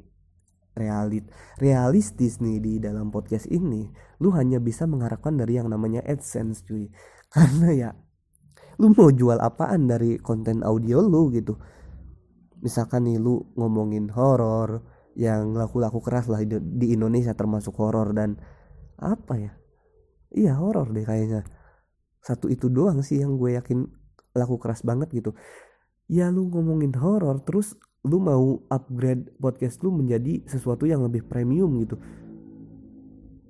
realit 0.72 1.28
realistis 1.60 2.40
nih 2.40 2.64
di 2.64 2.74
dalam 2.80 3.12
podcast 3.12 3.44
ini 3.52 3.92
lu 4.24 4.32
hanya 4.32 4.64
bisa 4.64 4.88
mengharapkan 4.88 5.36
dari 5.36 5.60
yang 5.60 5.68
namanya 5.68 6.00
AdSense 6.08 6.64
cuy. 6.64 6.88
Karena 7.34 7.70
ya 7.76 7.90
lu 8.80 8.94
mau 8.96 9.10
jual 9.12 9.40
apaan 9.42 9.90
dari 9.90 10.22
konten 10.22 10.63
audio 10.63 11.04
lu 11.04 11.34
gitu? 11.34 11.58
Misalkan 12.62 13.10
nih 13.10 13.18
lu 13.18 13.51
ngomongin 13.58 14.08
horor 14.13 14.86
yang 15.18 15.58
laku-laku 15.58 16.00
keras 16.00 16.32
lah 16.32 16.40
di 16.46 16.94
Indonesia 16.94 17.36
termasuk 17.36 17.75
horor 17.75 18.16
dan 18.16 18.40
apa 19.01 19.34
ya? 19.36 19.51
Iya 20.32 20.56
horor 20.62 20.94
deh 20.94 21.04
kayaknya. 21.04 21.44
Satu 22.22 22.48
itu 22.48 22.70
doang 22.70 23.01
sih 23.01 23.20
yang 23.20 23.36
gue 23.36 23.58
yakin 23.58 23.90
laku 24.38 24.62
keras 24.62 24.86
banget 24.86 25.12
gitu. 25.12 25.36
Ya 26.08 26.30
lu 26.30 26.48
ngomongin 26.48 26.96
horor 26.96 27.44
terus 27.44 27.75
lu 28.01 28.18
mau 28.18 28.66
upgrade 28.72 29.36
podcast 29.38 29.82
lu 29.86 29.94
menjadi 29.94 30.42
sesuatu 30.48 30.88
yang 30.88 31.04
lebih 31.04 31.28
premium 31.28 31.70
gitu. 31.82 32.00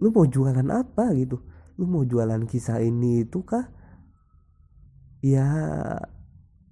Lu 0.02 0.10
mau 0.10 0.26
jualan 0.26 0.66
apa 0.72 1.14
gitu? 1.14 1.40
Lu 1.78 1.86
mau 1.86 2.04
jualan 2.08 2.42
kisah 2.50 2.82
ini 2.82 3.28
itu 3.28 3.46
kah 3.46 3.70
ya 5.22 5.48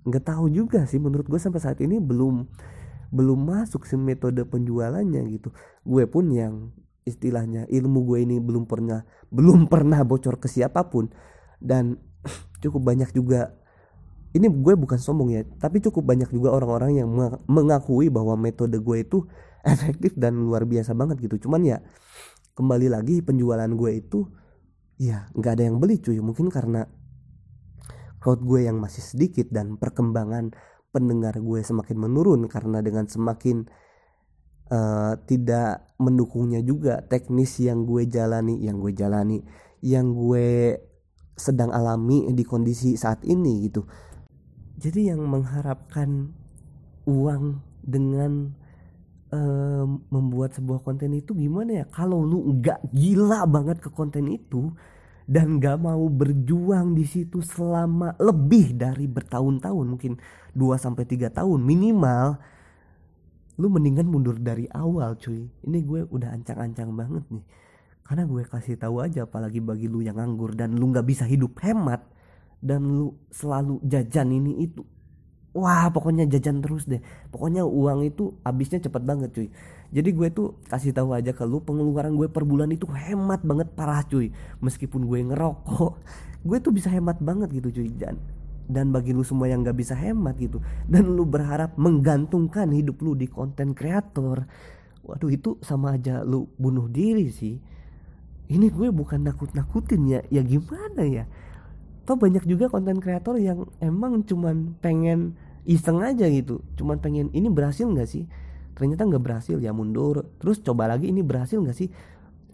nggak 0.03 0.25
tahu 0.25 0.49
juga 0.49 0.83
sih. 0.89 0.97
Menurut 0.97 1.29
gue 1.29 1.39
sampai 1.39 1.61
saat 1.61 1.79
ini 1.79 2.01
belum 2.01 2.49
belum 3.09 3.39
masuk 3.41 3.85
sih 3.85 3.97
metode 3.97 4.41
penjualannya 4.45 5.21
gitu. 5.33 5.49
Gue 5.85 6.05
pun 6.05 6.29
yang 6.29 6.73
istilahnya 7.05 7.65
ilmu 7.65 8.05
gue 8.05 8.21
ini 8.21 8.37
belum 8.37 8.69
pernah 8.69 9.01
belum 9.33 9.65
pernah 9.65 10.01
bocor 10.05 10.37
ke 10.41 10.49
siapa 10.49 10.89
pun. 10.89 11.09
Dan 11.57 11.97
cukup 12.61 12.93
banyak 12.93 13.09
juga 13.13 13.53
ini 14.29 14.45
gue 14.45 14.73
bukan 14.77 15.01
sombong 15.01 15.33
ya 15.33 15.41
tapi 15.57 15.81
cukup 15.81 16.05
banyak 16.05 16.29
juga 16.29 16.53
orang-orang 16.53 17.01
yang 17.01 17.09
mengakui 17.49 18.13
bahwa 18.13 18.37
metode 18.37 18.77
gue 18.77 18.97
itu 19.01 19.25
efektif 19.65 20.13
dan 20.17 20.37
luar 20.37 20.65
biasa 20.69 20.93
banget 20.93 21.25
gitu. 21.25 21.49
Cuman 21.49 21.65
ya 21.65 21.77
kembali 22.53 22.91
lagi 22.91 23.25
penjualan 23.25 23.69
gue 23.69 23.91
itu 23.95 24.29
ya 24.99 25.31
nggak 25.33 25.53
ada 25.57 25.63
yang 25.65 25.81
beli 25.81 25.97
cuy. 25.97 26.21
Mungkin 26.21 26.53
karena 26.53 26.85
crowd 28.19 28.43
gue 28.43 28.67
yang 28.67 28.77
masih 28.79 29.01
sedikit 29.01 29.47
dan 29.49 29.79
perkembangan 29.79 30.51
pendengar 30.91 31.39
gue 31.39 31.59
semakin 31.63 31.97
menurun 31.97 32.45
karena 32.51 32.83
dengan 32.83 33.05
semakin 33.05 33.65
uh, 34.71 35.13
tidak 35.25 35.89
mendukungnya 35.97 36.61
juga 36.61 37.01
teknis 37.05 37.57
yang 37.61 37.85
gue 37.85 38.05
jalani 38.09 38.59
yang 38.61 38.81
gue 38.81 38.93
jalani 38.93 39.39
yang 39.79 40.11
gue 40.11 40.75
sedang 41.39 41.71
alami 41.71 42.27
di 42.35 42.43
kondisi 42.43 42.99
saat 42.99 43.23
ini 43.23 43.63
gitu. 43.71 43.87
Jadi 44.79 45.11
yang 45.11 45.23
mengharapkan 45.23 46.35
uang 47.07 47.63
dengan 47.79 48.51
uh, 49.31 49.85
membuat 50.11 50.55
sebuah 50.59 50.83
konten 50.83 51.15
itu 51.15 51.31
gimana 51.31 51.83
ya? 51.83 51.85
Kalau 51.87 52.19
lu 52.23 52.59
nggak 52.59 52.91
gila 52.91 53.47
banget 53.47 53.79
ke 53.79 53.89
konten 53.91 54.27
itu 54.27 54.71
dan 55.29 55.61
gak 55.61 55.77
mau 55.77 56.09
berjuang 56.09 56.97
di 56.97 57.05
situ 57.05 57.45
selama 57.45 58.17
lebih 58.17 58.73
dari 58.73 59.05
bertahun-tahun 59.05 59.85
mungkin 59.85 60.17
2 60.57 60.73
sampai 60.81 61.05
3 61.05 61.29
tahun 61.29 61.61
minimal 61.61 62.41
lu 63.61 63.67
mendingan 63.69 64.09
mundur 64.09 64.41
dari 64.41 64.65
awal 64.73 65.19
cuy. 65.21 65.45
Ini 65.45 65.77
gue 65.85 66.01
udah 66.09 66.33
ancang-ancang 66.33 66.89
banget 66.97 67.27
nih. 67.29 67.45
Karena 68.01 68.25
gue 68.25 68.41
kasih 68.41 68.81
tahu 68.81 69.05
aja 69.05 69.29
apalagi 69.29 69.61
bagi 69.61 69.85
lu 69.85 70.01
yang 70.01 70.17
nganggur 70.17 70.57
dan 70.57 70.73
lu 70.73 70.89
nggak 70.89 71.05
bisa 71.05 71.29
hidup 71.29 71.61
hemat 71.61 72.01
dan 72.57 72.89
lu 72.89 73.13
selalu 73.29 73.77
jajan 73.85 74.33
ini 74.33 74.65
itu 74.65 74.81
wah 75.53 75.93
pokoknya 75.93 76.25
jajan 76.25 76.65
terus 76.65 76.89
deh. 76.89 77.05
Pokoknya 77.29 77.61
uang 77.69 78.01
itu 78.01 78.33
habisnya 78.41 78.81
cepet 78.81 79.03
banget 79.05 79.29
cuy 79.29 79.47
jadi 79.89 80.09
gue 80.13 80.29
tuh 80.29 80.53
kasih 80.69 80.93
tahu 80.93 81.17
aja 81.17 81.33
ke 81.33 81.41
lu 81.49 81.65
pengeluaran 81.65 82.13
gue 82.13 82.29
per 82.29 82.45
bulan 82.45 82.69
itu 82.69 82.85
hemat 82.85 83.41
banget 83.41 83.73
parah 83.73 84.05
cuy. 84.05 84.29
Meskipun 84.61 85.09
gue 85.09 85.19
ngerokok 85.33 85.93
gue 86.47 86.57
tuh 86.61 86.71
bisa 86.73 86.93
hemat 86.93 87.17
banget 87.17 87.49
gitu 87.57 87.73
cuy. 87.81 87.89
Dan 87.89 88.21
dan 88.69 88.93
bagi 88.93 89.17
lu 89.17 89.25
semua 89.25 89.49
yang 89.49 89.65
gak 89.65 89.81
bisa 89.81 89.97
hemat 89.97 90.37
gitu 90.37 90.61
dan 90.85 91.09
lu 91.09 91.25
berharap 91.25 91.73
menggantungkan 91.73 92.69
hidup 92.69 93.01
lu 93.01 93.17
di 93.17 93.25
konten 93.25 93.73
kreator 93.73 94.45
waduh 95.01 95.33
itu 95.33 95.57
sama 95.65 95.97
aja 95.97 96.21
lu 96.21 96.45
bunuh 96.61 96.85
diri 96.85 97.33
sih. 97.33 97.57
Ini 98.49 98.69
gue 98.73 98.89
bukan 98.89 99.25
nakut-nakutin 99.25 100.05
ya 100.05 100.21
ya 100.29 100.41
gimana 100.45 101.01
ya? 101.05 101.25
Toh 102.05 102.17
banyak 102.17 102.45
juga 102.45 102.69
konten 102.69 103.01
kreator 103.01 103.41
yang 103.41 103.65
emang 103.81 104.21
cuman 104.25 104.77
pengen 104.81 105.37
iseng 105.69 106.01
aja 106.01 106.25
gitu 106.25 106.65
cuman 106.79 106.97
pengen 106.97 107.29
ini 107.29 107.45
berhasil 107.45 107.85
nggak 107.85 108.09
sih 108.09 108.25
ternyata 108.79 109.03
nggak 109.03 109.19
berhasil 109.19 109.59
ya 109.59 109.75
mundur. 109.75 110.39
Terus 110.39 110.63
coba 110.63 110.87
lagi 110.87 111.11
ini 111.11 111.19
berhasil 111.19 111.59
nggak 111.59 111.75
sih? 111.75 111.91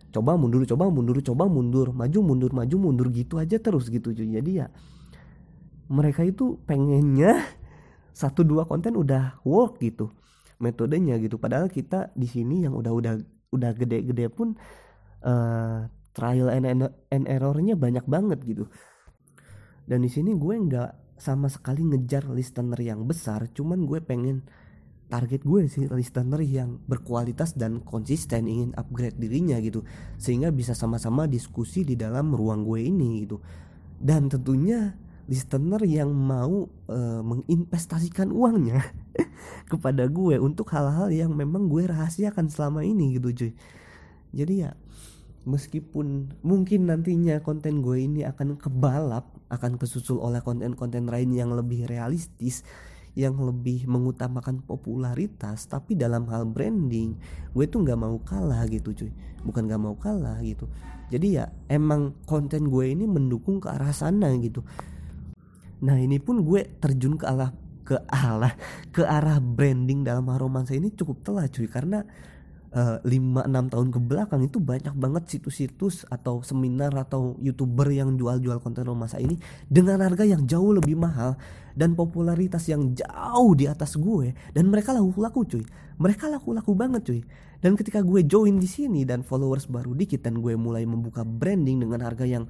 Coba 0.09 0.33
mundur 0.33 0.65
coba 0.65 0.89
mundur 0.89 1.21
coba 1.21 1.45
mundur. 1.45 1.93
Maju 1.93 2.19
mundur 2.25 2.51
maju 2.57 2.75
mundur 2.81 3.13
gitu 3.13 3.37
aja 3.37 3.61
terus 3.61 3.93
gitu 3.93 4.09
jadi 4.09 4.65
ya 4.65 4.67
mereka 5.85 6.25
itu 6.25 6.57
pengennya 6.65 7.45
satu 8.25 8.41
dua 8.41 8.65
konten 8.65 8.97
udah 8.97 9.37
work 9.45 9.77
gitu 9.77 10.09
metodenya 10.57 11.21
gitu. 11.21 11.37
Padahal 11.37 11.69
kita 11.69 12.09
di 12.17 12.25
sini 12.25 12.65
yang 12.65 12.73
udah 12.73 12.91
udah 12.95 13.13
udah 13.53 13.71
gede-gede 13.77 14.33
pun 14.33 14.57
uh, 15.21 15.85
trial 16.15 16.49
and, 16.49 16.89
and 17.11 17.25
errornya 17.29 17.77
banyak 17.77 18.07
banget 18.07 18.39
gitu. 18.47 18.65
Dan 19.85 20.01
di 20.01 20.09
sini 20.09 20.33
gue 20.33 20.55
nggak 20.55 21.05
sama 21.15 21.47
sekali 21.47 21.83
ngejar 21.83 22.27
listener 22.27 22.79
yang 22.79 23.07
besar 23.07 23.47
cuman 23.55 23.87
gue 23.87 24.03
pengen 24.03 24.43
target 25.05 25.45
gue 25.45 25.69
sih 25.69 25.85
listener 25.87 26.41
yang 26.41 26.81
berkualitas 26.89 27.53
dan 27.53 27.81
konsisten 27.85 28.49
ingin 28.49 28.71
upgrade 28.73 29.17
dirinya 29.17 29.57
gitu. 29.61 29.85
Sehingga 30.17 30.49
bisa 30.49 30.73
sama-sama 30.73 31.29
diskusi 31.29 31.85
di 31.85 31.93
dalam 31.93 32.33
ruang 32.33 32.65
gue 32.65 32.81
ini 32.81 33.25
gitu. 33.25 33.37
Dan 33.95 34.27
tentunya 34.27 34.97
listener 35.25 35.81
yang 35.85 36.13
mau 36.13 36.69
uh, 36.69 37.21
menginvestasikan 37.25 38.29
uangnya 38.29 38.81
kepada 39.71 40.05
gue 40.05 40.37
untuk 40.37 40.69
hal-hal 40.69 41.09
yang 41.09 41.33
memang 41.33 41.65
gue 41.65 41.89
rahasiakan 41.89 42.49
selama 42.49 42.85
ini 42.85 43.17
gitu 43.17 43.33
cuy. 43.33 43.51
Jadi 44.35 44.53
ya 44.67 44.77
meskipun 45.45 46.33
mungkin 46.41 46.89
nantinya 46.89 47.41
konten 47.45 47.85
gue 47.85 48.01
ini 48.01 48.25
akan 48.25 48.57
kebalap 48.57 49.29
akan 49.53 49.77
kesusul 49.77 50.17
oleh 50.17 50.41
konten-konten 50.41 51.05
lain 51.05 51.31
yang 51.31 51.53
lebih 51.53 51.85
realistis 51.85 52.65
yang 53.15 53.39
lebih 53.39 53.87
mengutamakan 53.87 54.59
popularitas 54.59 55.63
tapi 55.71 55.95
dalam 55.95 56.27
hal 56.27 56.43
branding 56.43 57.15
gue 57.55 57.65
tuh 57.65 57.81
nggak 57.81 57.99
mau 57.99 58.19
kalah 58.21 58.67
gitu 58.67 58.91
cuy. 58.91 59.11
Bukan 59.47 59.71
nggak 59.71 59.81
mau 59.81 59.95
kalah 59.95 60.37
gitu. 60.43 60.67
Jadi 61.07 61.39
ya 61.39 61.47
emang 61.71 62.13
konten 62.27 62.67
gue 62.67 62.91
ini 62.91 63.07
mendukung 63.07 63.63
ke 63.63 63.71
arah 63.71 63.95
sana 63.95 64.29
gitu. 64.37 64.61
Nah 65.81 65.95
ini 65.95 66.19
pun 66.19 66.43
gue 66.43 66.67
terjun 66.77 67.15
ke 67.15 67.25
arah 67.25 67.55
ke 67.85 67.95
arah 68.09 68.53
ke 68.89 69.05
arah 69.05 69.37
branding 69.39 70.01
dalam 70.03 70.27
hal 70.27 70.43
romansa 70.43 70.75
ini 70.75 70.91
cukup 70.91 71.23
telah 71.23 71.47
cuy. 71.47 71.71
Karena 71.71 72.03
Eh, 72.75 72.99
lima 73.07 73.39
enam 73.47 73.71
tahun 73.71 73.87
ke 73.87 74.03
belakang 74.03 74.43
itu 74.43 74.59
banyak 74.59 74.91
banget 74.99 75.31
situs-situs 75.31 76.03
atau 76.11 76.43
seminar 76.43 76.91
atau 76.91 77.39
youtuber 77.39 77.87
yang 77.87 78.19
jual-jual 78.19 78.59
konten 78.59 78.83
romansa 78.83 79.15
ini 79.15 79.39
dengan 79.71 80.03
harga 80.03 80.27
yang 80.27 80.43
jauh 80.43 80.75
lebih 80.75 80.99
mahal 80.99 81.39
dan 81.71 81.95
popularitas 81.95 82.67
yang 82.67 82.91
jauh 82.91 83.55
di 83.55 83.71
atas 83.71 83.95
gue. 83.95 84.35
Dan 84.51 84.67
mereka 84.67 84.91
laku-laku 84.91 85.47
cuy. 85.47 85.63
Mereka 86.03 86.27
laku-laku 86.27 86.75
banget 86.75 87.07
cuy. 87.07 87.21
Dan 87.63 87.79
ketika 87.79 88.03
gue 88.03 88.27
join 88.27 88.59
di 88.59 88.67
sini 88.67 89.07
dan 89.07 89.23
followers 89.23 89.71
baru 89.71 89.95
dikit 89.95 90.27
dan 90.27 90.43
gue 90.43 90.59
mulai 90.59 90.83
membuka 90.83 91.23
branding 91.23 91.79
dengan 91.79 92.03
harga 92.03 92.27
yang 92.27 92.43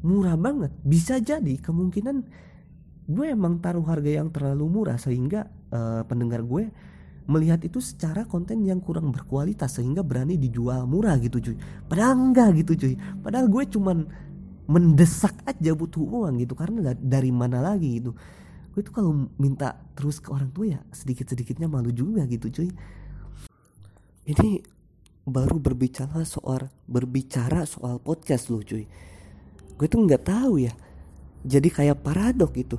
murah 0.00 0.40
banget 0.40 0.72
bisa 0.82 1.20
jadi 1.20 1.60
kemungkinan 1.62 2.26
gue 3.06 3.26
emang 3.28 3.62
taruh 3.62 3.86
harga 3.86 4.18
yang 4.18 4.34
terlalu 4.34 4.66
murah 4.66 4.98
sehingga 4.98 5.46
uh, 5.70 6.02
pendengar 6.08 6.42
gue 6.42 6.72
melihat 7.30 7.62
itu 7.62 7.78
secara 7.78 8.26
konten 8.26 8.66
yang 8.66 8.82
kurang 8.82 9.14
berkualitas 9.14 9.78
sehingga 9.78 10.02
berani 10.02 10.34
dijual 10.38 10.86
murah 10.90 11.18
gitu 11.22 11.38
cuy. 11.38 11.56
Padahal 11.86 12.18
enggak 12.18 12.50
gitu 12.64 12.72
cuy. 12.86 12.94
Padahal 13.22 13.46
gue 13.46 13.64
cuman 13.70 13.98
mendesak 14.66 15.34
aja 15.46 15.74
butuh 15.74 16.02
uang 16.02 16.42
gitu 16.42 16.54
karena 16.58 16.94
dari 16.98 17.30
mana 17.30 17.62
lagi 17.62 18.02
gitu. 18.02 18.14
Gue 18.72 18.82
tuh 18.82 18.94
kalau 18.94 19.28
minta 19.36 19.76
terus 19.94 20.18
ke 20.18 20.32
orang 20.32 20.50
tua 20.50 20.78
ya 20.78 20.80
sedikit 20.90 21.28
sedikitnya 21.30 21.70
malu 21.70 21.94
juga 21.94 22.26
gitu 22.26 22.50
cuy. 22.50 22.70
Ini 24.22 24.62
baru 25.22 25.62
berbicara 25.62 26.26
soal 26.26 26.66
berbicara 26.90 27.62
soal 27.66 28.02
podcast 28.02 28.50
lo 28.50 28.62
cuy. 28.62 28.86
Gue 29.78 29.86
tuh 29.86 30.02
nggak 30.02 30.26
tahu 30.26 30.62
ya. 30.62 30.74
Jadi 31.42 31.68
kayak 31.74 32.06
paradok 32.06 32.54
gitu 32.54 32.78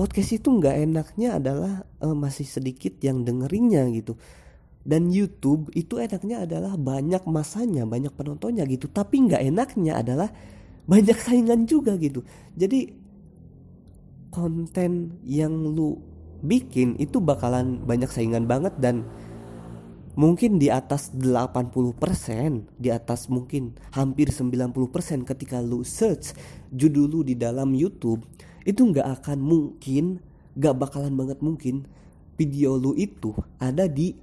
podcast 0.00 0.40
itu 0.40 0.48
nggak 0.48 0.76
enaknya 0.88 1.36
adalah 1.36 1.84
uh, 2.00 2.16
masih 2.16 2.48
sedikit 2.48 2.96
yang 3.04 3.20
dengerinnya 3.20 3.84
gitu. 3.92 4.16
Dan 4.80 5.12
YouTube 5.12 5.68
itu 5.76 6.00
enaknya 6.00 6.48
adalah 6.48 6.72
banyak 6.80 7.20
masanya 7.28 7.84
banyak 7.84 8.08
penontonnya 8.16 8.64
gitu. 8.64 8.88
Tapi 8.88 9.28
nggak 9.28 9.44
enaknya 9.52 10.00
adalah 10.00 10.32
banyak 10.88 11.20
saingan 11.28 11.68
juga 11.68 12.00
gitu. 12.00 12.24
Jadi 12.56 12.88
konten 14.32 15.20
yang 15.28 15.52
lu 15.52 16.00
bikin 16.40 16.96
itu 16.96 17.20
bakalan 17.20 17.84
banyak 17.84 18.08
saingan 18.08 18.48
banget 18.48 18.72
dan 18.80 19.04
mungkin 20.16 20.56
di 20.56 20.72
atas 20.72 21.12
80% 21.12 21.76
di 22.80 22.88
atas 22.88 23.28
mungkin 23.28 23.76
hampir 23.92 24.32
90% 24.32 25.28
ketika 25.28 25.60
lu 25.60 25.84
search 25.84 26.32
judul 26.72 27.04
lu 27.04 27.20
di 27.20 27.36
dalam 27.36 27.76
YouTube 27.76 28.24
itu 28.64 28.80
nggak 28.84 29.22
akan 29.22 29.38
mungkin 29.40 30.20
nggak 30.56 30.74
bakalan 30.76 31.14
banget 31.16 31.38
mungkin 31.40 31.86
video 32.40 32.80
lu 32.80 32.96
itu 32.96 33.36
ada 33.60 33.84
di 33.84 34.16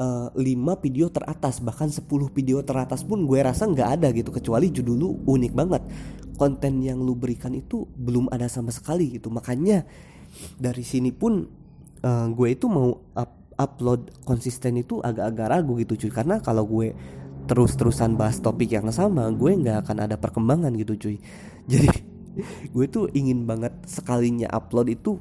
uh, 0.00 0.28
eh, 0.34 0.56
5 0.56 0.82
video 0.82 1.06
teratas. 1.12 1.60
Bahkan 1.60 1.92
10 1.92 2.08
video 2.32 2.64
teratas 2.64 3.04
pun 3.04 3.22
gue 3.28 3.38
rasa 3.38 3.68
nggak 3.68 3.90
ada 4.00 4.08
gitu. 4.10 4.32
Kecuali 4.32 4.72
judul 4.72 4.96
lu 4.96 5.08
unik 5.28 5.52
banget. 5.52 5.82
Konten 6.40 6.80
yang 6.80 7.04
lu 7.04 7.12
berikan 7.12 7.52
itu 7.52 7.84
belum 7.84 8.32
ada 8.32 8.48
sama 8.48 8.72
sekali 8.72 9.20
gitu. 9.20 9.28
Makanya 9.28 9.84
dari 10.56 10.82
sini 10.82 11.12
pun 11.12 11.44
uh, 12.00 12.26
gue 12.32 12.48
itu 12.48 12.66
mau 12.66 12.96
up, 13.14 13.30
upload 13.60 14.24
konsisten 14.24 14.80
itu 14.80 14.98
agak-agak 15.04 15.46
ragu 15.46 15.76
gitu 15.84 15.94
cuy. 15.94 16.10
Karena 16.10 16.40
kalau 16.40 16.64
gue 16.64 16.96
terus-terusan 17.46 18.14
bahas 18.14 18.38
topik 18.38 18.70
yang 18.70 18.86
sama 18.94 19.26
gue 19.32 19.50
nggak 19.50 19.84
akan 19.86 19.96
ada 20.10 20.16
perkembangan 20.16 20.72
gitu 20.80 20.96
cuy. 20.96 21.16
Jadi 21.70 22.09
gue 22.44 22.86
tuh 22.90 23.06
ingin 23.12 23.46
banget 23.48 23.72
sekalinya 23.86 24.48
upload 24.50 24.88
itu 24.92 25.18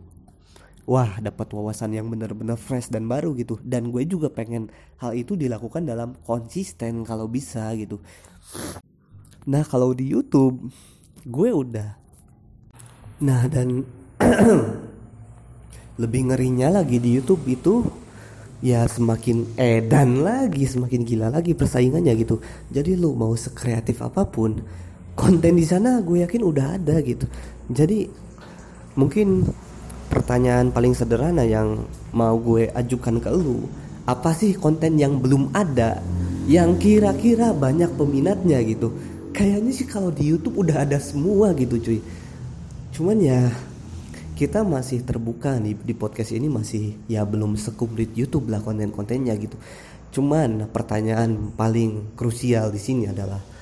wah 0.89 1.21
dapat 1.21 1.53
wawasan 1.53 1.93
yang 1.93 2.09
benar-benar 2.09 2.57
fresh 2.57 2.89
dan 2.89 3.05
baru 3.05 3.37
gitu. 3.37 3.61
Dan 3.61 3.93
gue 3.93 4.01
juga 4.09 4.33
pengen 4.33 4.73
hal 4.97 5.13
itu 5.13 5.37
dilakukan 5.37 5.85
dalam 5.85 6.17
konsisten 6.25 7.05
kalau 7.05 7.29
bisa 7.29 7.69
gitu. 7.77 8.01
Nah 9.45 9.61
kalau 9.61 9.93
di 9.93 10.09
YouTube 10.09 10.73
gue 11.29 11.49
udah. 11.53 11.93
Nah 13.21 13.45
dan 13.45 13.85
lebih 16.01 16.33
ngerinya 16.33 16.81
lagi 16.81 16.97
di 16.97 17.21
YouTube 17.21 17.45
itu 17.45 17.85
ya 18.59 18.83
semakin 18.83 19.55
edan 19.55 20.19
lagi 20.19 20.67
semakin 20.67 21.05
gila 21.05 21.29
lagi 21.29 21.53
persaingannya 21.53 22.17
gitu. 22.17 22.41
Jadi 22.73 22.97
lu 22.97 23.13
mau 23.13 23.31
sekreatif 23.37 24.01
apa 24.01 24.25
pun 24.25 24.57
konten 25.19 25.59
di 25.59 25.67
sana 25.67 25.99
gue 25.99 26.23
yakin 26.23 26.41
udah 26.47 26.79
ada 26.79 26.95
gitu. 27.03 27.27
Jadi 27.67 28.07
mungkin 28.95 29.43
pertanyaan 30.07 30.71
paling 30.71 30.95
sederhana 30.95 31.43
yang 31.43 31.83
mau 32.15 32.39
gue 32.39 32.71
ajukan 32.71 33.19
ke 33.19 33.29
lu 33.35 33.67
apa 34.07 34.31
sih 34.33 34.55
konten 34.55 34.95
yang 34.95 35.19
belum 35.19 35.51
ada 35.51 35.99
yang 36.47 36.79
kira-kira 36.79 37.51
banyak 37.51 37.91
peminatnya 37.99 38.63
gitu? 38.63 38.95
Kayaknya 39.35 39.71
sih 39.75 39.85
kalau 39.85 40.09
di 40.09 40.31
YouTube 40.31 40.63
udah 40.63 40.87
ada 40.87 40.97
semua 40.97 41.51
gitu 41.53 41.77
cuy. 41.77 41.99
Cuman 42.95 43.19
ya 43.19 43.51
kita 44.39 44.63
masih 44.63 45.03
terbuka 45.03 45.59
nih 45.59 45.75
di 45.75 45.91
podcast 45.91 46.31
ini 46.31 46.47
masih 46.47 46.95
ya 47.11 47.27
belum 47.27 47.59
sekumplit 47.59 48.15
YouTube 48.15 48.47
lah 48.47 48.63
konten-kontennya 48.63 49.35
gitu. 49.35 49.59
Cuman 50.15 50.71
pertanyaan 50.73 51.53
paling 51.53 52.15
krusial 52.17 52.73
di 52.73 52.81
sini 52.81 53.05
adalah 53.05 53.58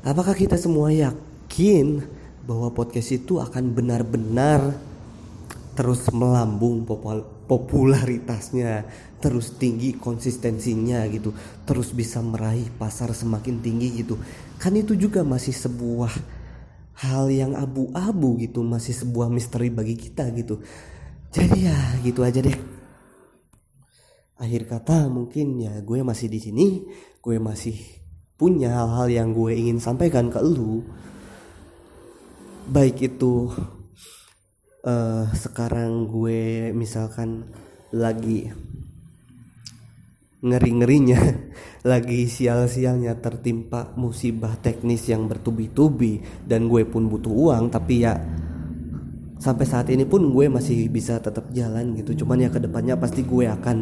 Apakah 0.00 0.32
kita 0.32 0.56
semua 0.56 0.88
yakin 0.90 2.04
bahwa 2.48 2.72
podcast 2.72 3.12
itu 3.12 3.36
akan 3.36 3.76
benar-benar 3.76 4.76
terus 5.76 6.08
melambung 6.12 6.84
popularitasnya, 7.46 8.84
terus 9.20 9.56
tinggi 9.56 9.96
konsistensinya 9.96 11.04
gitu, 11.08 11.32
terus 11.64 11.92
bisa 11.92 12.20
meraih 12.20 12.68
pasar 12.76 13.12
semakin 13.12 13.60
tinggi 13.60 14.04
gitu. 14.04 14.16
Kan 14.56 14.76
itu 14.76 14.96
juga 14.96 15.24
masih 15.24 15.52
sebuah 15.52 16.40
hal 17.00 17.32
yang 17.32 17.56
abu-abu 17.56 18.36
gitu 18.36 18.60
masih 18.60 18.92
sebuah 18.92 19.32
misteri 19.32 19.72
bagi 19.72 19.96
kita 19.96 20.28
gitu 20.36 20.60
jadi 21.32 21.72
ya 21.72 21.78
gitu 22.04 22.20
aja 22.20 22.44
deh 22.44 22.58
akhir 24.36 24.68
kata 24.68 25.08
mungkin 25.08 25.64
ya 25.64 25.80
gue 25.80 26.04
masih 26.04 26.28
di 26.28 26.40
sini 26.40 26.66
gue 27.24 27.36
masih 27.40 27.99
punya 28.40 28.72
hal-hal 28.72 29.12
yang 29.12 29.28
gue 29.36 29.52
ingin 29.52 29.76
sampaikan 29.76 30.32
ke 30.32 30.40
lu 30.40 30.80
baik 32.72 33.12
itu 33.12 33.52
uh, 34.88 35.28
sekarang 35.36 36.08
gue 36.08 36.72
misalkan 36.72 37.52
lagi 37.92 38.48
ngeri-ngerinya 40.40 41.20
lagi 41.92 42.24
sial-sialnya 42.24 43.20
tertimpa 43.20 43.92
musibah 44.00 44.56
teknis 44.56 45.04
yang 45.04 45.28
bertubi-tubi 45.28 46.24
dan 46.48 46.64
gue 46.64 46.88
pun 46.88 47.12
butuh 47.12 47.28
uang 47.28 47.68
tapi 47.68 48.08
ya 48.08 48.16
sampai 49.40 49.64
saat 49.64 49.88
ini 49.88 50.04
pun 50.04 50.32
gue 50.32 50.52
masih 50.52 50.92
bisa 50.92 51.16
tetap 51.18 51.48
jalan 51.50 51.96
gitu. 51.96 52.22
Cuman 52.22 52.44
ya 52.44 52.52
ke 52.52 52.60
depannya 52.60 53.00
pasti 53.00 53.24
gue 53.24 53.48
akan 53.48 53.76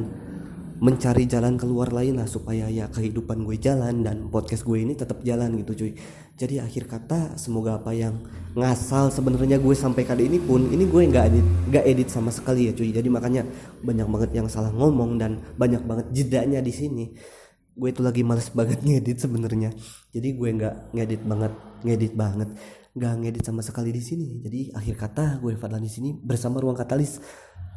mencari 0.79 1.27
jalan 1.27 1.59
keluar 1.59 1.91
lain 1.91 2.23
lah 2.23 2.31
supaya 2.31 2.71
ya 2.71 2.87
kehidupan 2.87 3.43
gue 3.43 3.59
jalan 3.59 4.07
dan 4.07 4.31
podcast 4.31 4.63
gue 4.63 4.79
ini 4.79 4.95
tetap 4.95 5.27
jalan 5.27 5.59
gitu 5.59 5.85
cuy. 5.85 5.93
Jadi 6.39 6.63
akhir 6.63 6.87
kata 6.87 7.35
semoga 7.35 7.83
apa 7.83 7.91
yang 7.91 8.23
ngasal 8.55 9.11
sebenarnya 9.11 9.59
gue 9.59 9.75
sampai 9.75 10.07
kali 10.07 10.31
ini 10.31 10.39
pun 10.39 10.71
ini 10.71 10.87
gue 10.87 11.03
nggak 11.03 11.25
edit 11.35 11.47
nggak 11.75 11.85
edit 11.85 12.09
sama 12.15 12.31
sekali 12.31 12.71
ya 12.71 12.73
cuy. 12.79 12.95
Jadi 12.95 13.09
makanya 13.11 13.43
banyak 13.83 14.07
banget 14.07 14.31
yang 14.39 14.47
salah 14.47 14.71
ngomong 14.71 15.19
dan 15.19 15.43
banyak 15.59 15.83
banget 15.83 16.07
jedanya 16.15 16.63
di 16.63 16.71
sini. 16.71 17.11
Gue 17.75 17.91
itu 17.91 18.03
lagi 18.03 18.23
males 18.23 18.47
banget 18.55 18.79
ngedit 18.87 19.19
sebenarnya. 19.19 19.75
Jadi 20.15 20.29
gue 20.39 20.49
nggak 20.63 20.95
ngedit 20.95 21.23
banget 21.27 21.53
ngedit 21.83 22.15
banget. 22.15 22.49
Nggak 22.95 23.13
ngedit 23.19 23.43
sama 23.43 23.67
sekali 23.67 23.91
di 23.91 24.03
sini. 24.03 24.39
Jadi 24.39 24.71
akhir 24.79 24.95
kata 24.95 25.43
gue 25.43 25.59
Fadlan 25.59 25.83
di 25.83 25.91
sini 25.91 26.15
bersama 26.15 26.63
ruang 26.63 26.79
katalis 26.79 27.19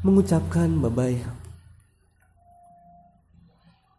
mengucapkan 0.06 0.70
bye 0.82 0.90
bye 0.90 1.51